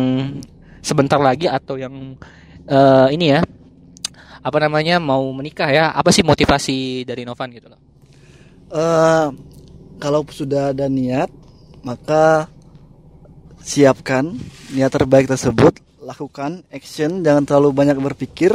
sebentar 0.83 1.15
lagi 1.15 1.47
atau 1.47 1.79
yang 1.79 2.19
uh, 2.67 3.07
ini 3.07 3.31
ya 3.31 3.39
apa 4.43 4.57
namanya 4.59 4.99
mau 4.99 5.23
menikah 5.31 5.71
ya? 5.71 5.95
Apa 5.95 6.11
sih 6.11 6.27
motivasi 6.27 7.07
dari 7.07 7.23
Novan 7.23 7.55
gitu 7.55 7.71
loh? 7.71 7.79
Uh, 8.67 9.31
kalau 9.95 10.27
sudah 10.27 10.75
ada 10.75 10.91
niat 10.91 11.31
maka 11.87 12.51
siapkan 13.63 14.35
niat 14.75 14.91
terbaik 14.91 15.31
tersebut 15.31 15.79
lakukan 16.03 16.67
action 16.67 17.23
jangan 17.23 17.47
terlalu 17.47 17.71
banyak 17.71 17.95
berpikir 17.95 18.51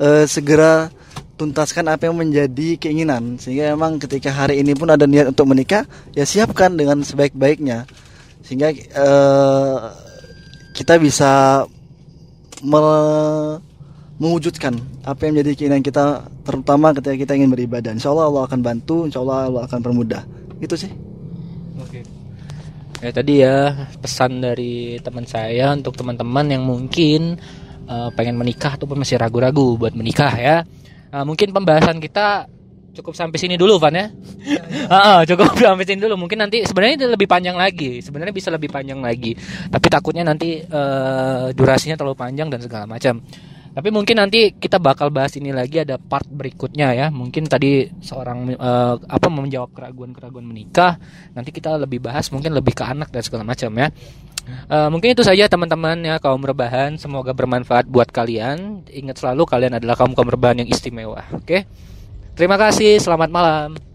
uh, 0.00 0.24
segera 0.24 0.88
tuntaskan 1.36 1.88
apa 1.88 2.08
yang 2.08 2.16
menjadi 2.16 2.76
keinginan. 2.80 3.36
Sehingga 3.36 3.72
memang 3.76 4.00
ketika 4.00 4.32
hari 4.32 4.60
ini 4.60 4.72
pun 4.76 4.88
ada 4.88 5.04
niat 5.04 5.32
untuk 5.32 5.48
menikah 5.48 5.84
ya 6.16 6.24
siapkan 6.24 6.74
dengan 6.74 7.04
sebaik-baiknya. 7.04 7.84
Sehingga 8.44 8.72
uh, 8.96 9.92
kita 10.72 10.96
bisa 10.96 11.64
me 12.60 12.80
mewujudkan 14.20 14.76
apa 15.00 15.24
yang 15.24 15.32
menjadi 15.32 15.56
keinginan 15.56 15.80
kita 15.80 16.28
terutama 16.44 16.92
ketika 16.92 17.16
kita 17.16 17.32
ingin 17.40 17.48
beribadah. 17.48 17.96
Insya 17.96 18.12
Allah 18.12 18.28
Allah 18.28 18.44
akan 18.44 18.60
bantu 18.60 19.08
insya 19.08 19.24
Allah 19.24 19.48
Allah 19.48 19.62
akan 19.64 19.80
permudah. 19.80 20.28
Itu 20.60 20.76
sih. 20.76 20.92
Oke. 21.80 22.04
Ya 23.00 23.10
tadi 23.16 23.40
ya 23.40 23.88
pesan 23.96 24.44
dari 24.44 25.00
teman 25.00 25.24
saya 25.24 25.72
untuk 25.72 25.96
teman-teman 25.96 26.52
yang 26.52 26.68
mungkin 26.68 27.40
uh, 27.90 28.08
pengen 28.14 28.38
menikah 28.38 28.78
ataupun 28.78 29.02
masih 29.02 29.18
ragu-ragu 29.18 29.74
buat 29.74 29.92
menikah 29.92 30.32
ya 30.38 30.56
Nah, 31.10 31.26
mungkin 31.26 31.50
pembahasan 31.50 31.98
kita 31.98 32.46
cukup 32.90 33.14
sampai 33.14 33.38
sini 33.38 33.54
dulu 33.58 33.78
Van 33.82 33.94
ya. 33.94 34.06
ya, 34.46 34.62
ya. 34.86 35.14
cukup 35.26 35.58
sampai 35.58 35.86
sini 35.86 35.98
dulu. 35.98 36.26
Mungkin 36.26 36.38
nanti 36.38 36.62
sebenarnya 36.62 36.94
itu 37.02 37.06
lebih 37.10 37.26
panjang 37.26 37.58
lagi. 37.58 37.98
Sebenarnya 37.98 38.34
bisa 38.34 38.48
lebih 38.54 38.70
panjang 38.70 39.02
lagi. 39.02 39.34
Tapi 39.70 39.86
takutnya 39.90 40.22
nanti 40.22 40.62
uh, 40.62 41.50
durasinya 41.50 41.98
terlalu 41.98 42.16
panjang 42.16 42.46
dan 42.46 42.62
segala 42.62 42.86
macam. 42.86 43.18
Tapi 43.70 43.88
mungkin 43.94 44.18
nanti 44.18 44.50
kita 44.50 44.82
bakal 44.82 45.14
bahas 45.14 45.38
ini 45.38 45.54
lagi 45.54 45.78
ada 45.78 45.94
part 45.94 46.26
berikutnya 46.26 46.90
ya. 46.90 47.06
Mungkin 47.08 47.46
tadi 47.46 47.86
seorang 48.02 48.58
uh, 48.58 48.98
apa 48.98 49.28
menjawab 49.30 49.70
keraguan-keraguan 49.70 50.42
menikah. 50.42 50.98
Nanti 51.32 51.54
kita 51.54 51.78
lebih 51.78 52.02
bahas 52.02 52.26
mungkin 52.34 52.50
lebih 52.50 52.74
ke 52.74 52.82
anak 52.82 53.14
dan 53.14 53.22
segala 53.22 53.46
macam 53.46 53.70
ya. 53.78 53.88
Uh, 54.66 54.90
mungkin 54.90 55.14
itu 55.14 55.22
saja 55.22 55.46
teman-teman 55.46 56.02
ya 56.02 56.18
kaum 56.18 56.42
rebahan. 56.42 56.98
Semoga 56.98 57.30
bermanfaat 57.30 57.86
buat 57.86 58.10
kalian. 58.10 58.90
Ingat 58.90 59.22
selalu 59.22 59.46
kalian 59.46 59.78
adalah 59.78 59.94
kaum 59.94 60.18
kaum 60.18 60.26
rebahan 60.26 60.66
yang 60.66 60.70
istimewa. 60.70 61.22
Oke. 61.30 61.44
Okay? 61.46 61.60
Terima 62.34 62.58
kasih. 62.58 62.98
Selamat 62.98 63.30
malam. 63.30 63.89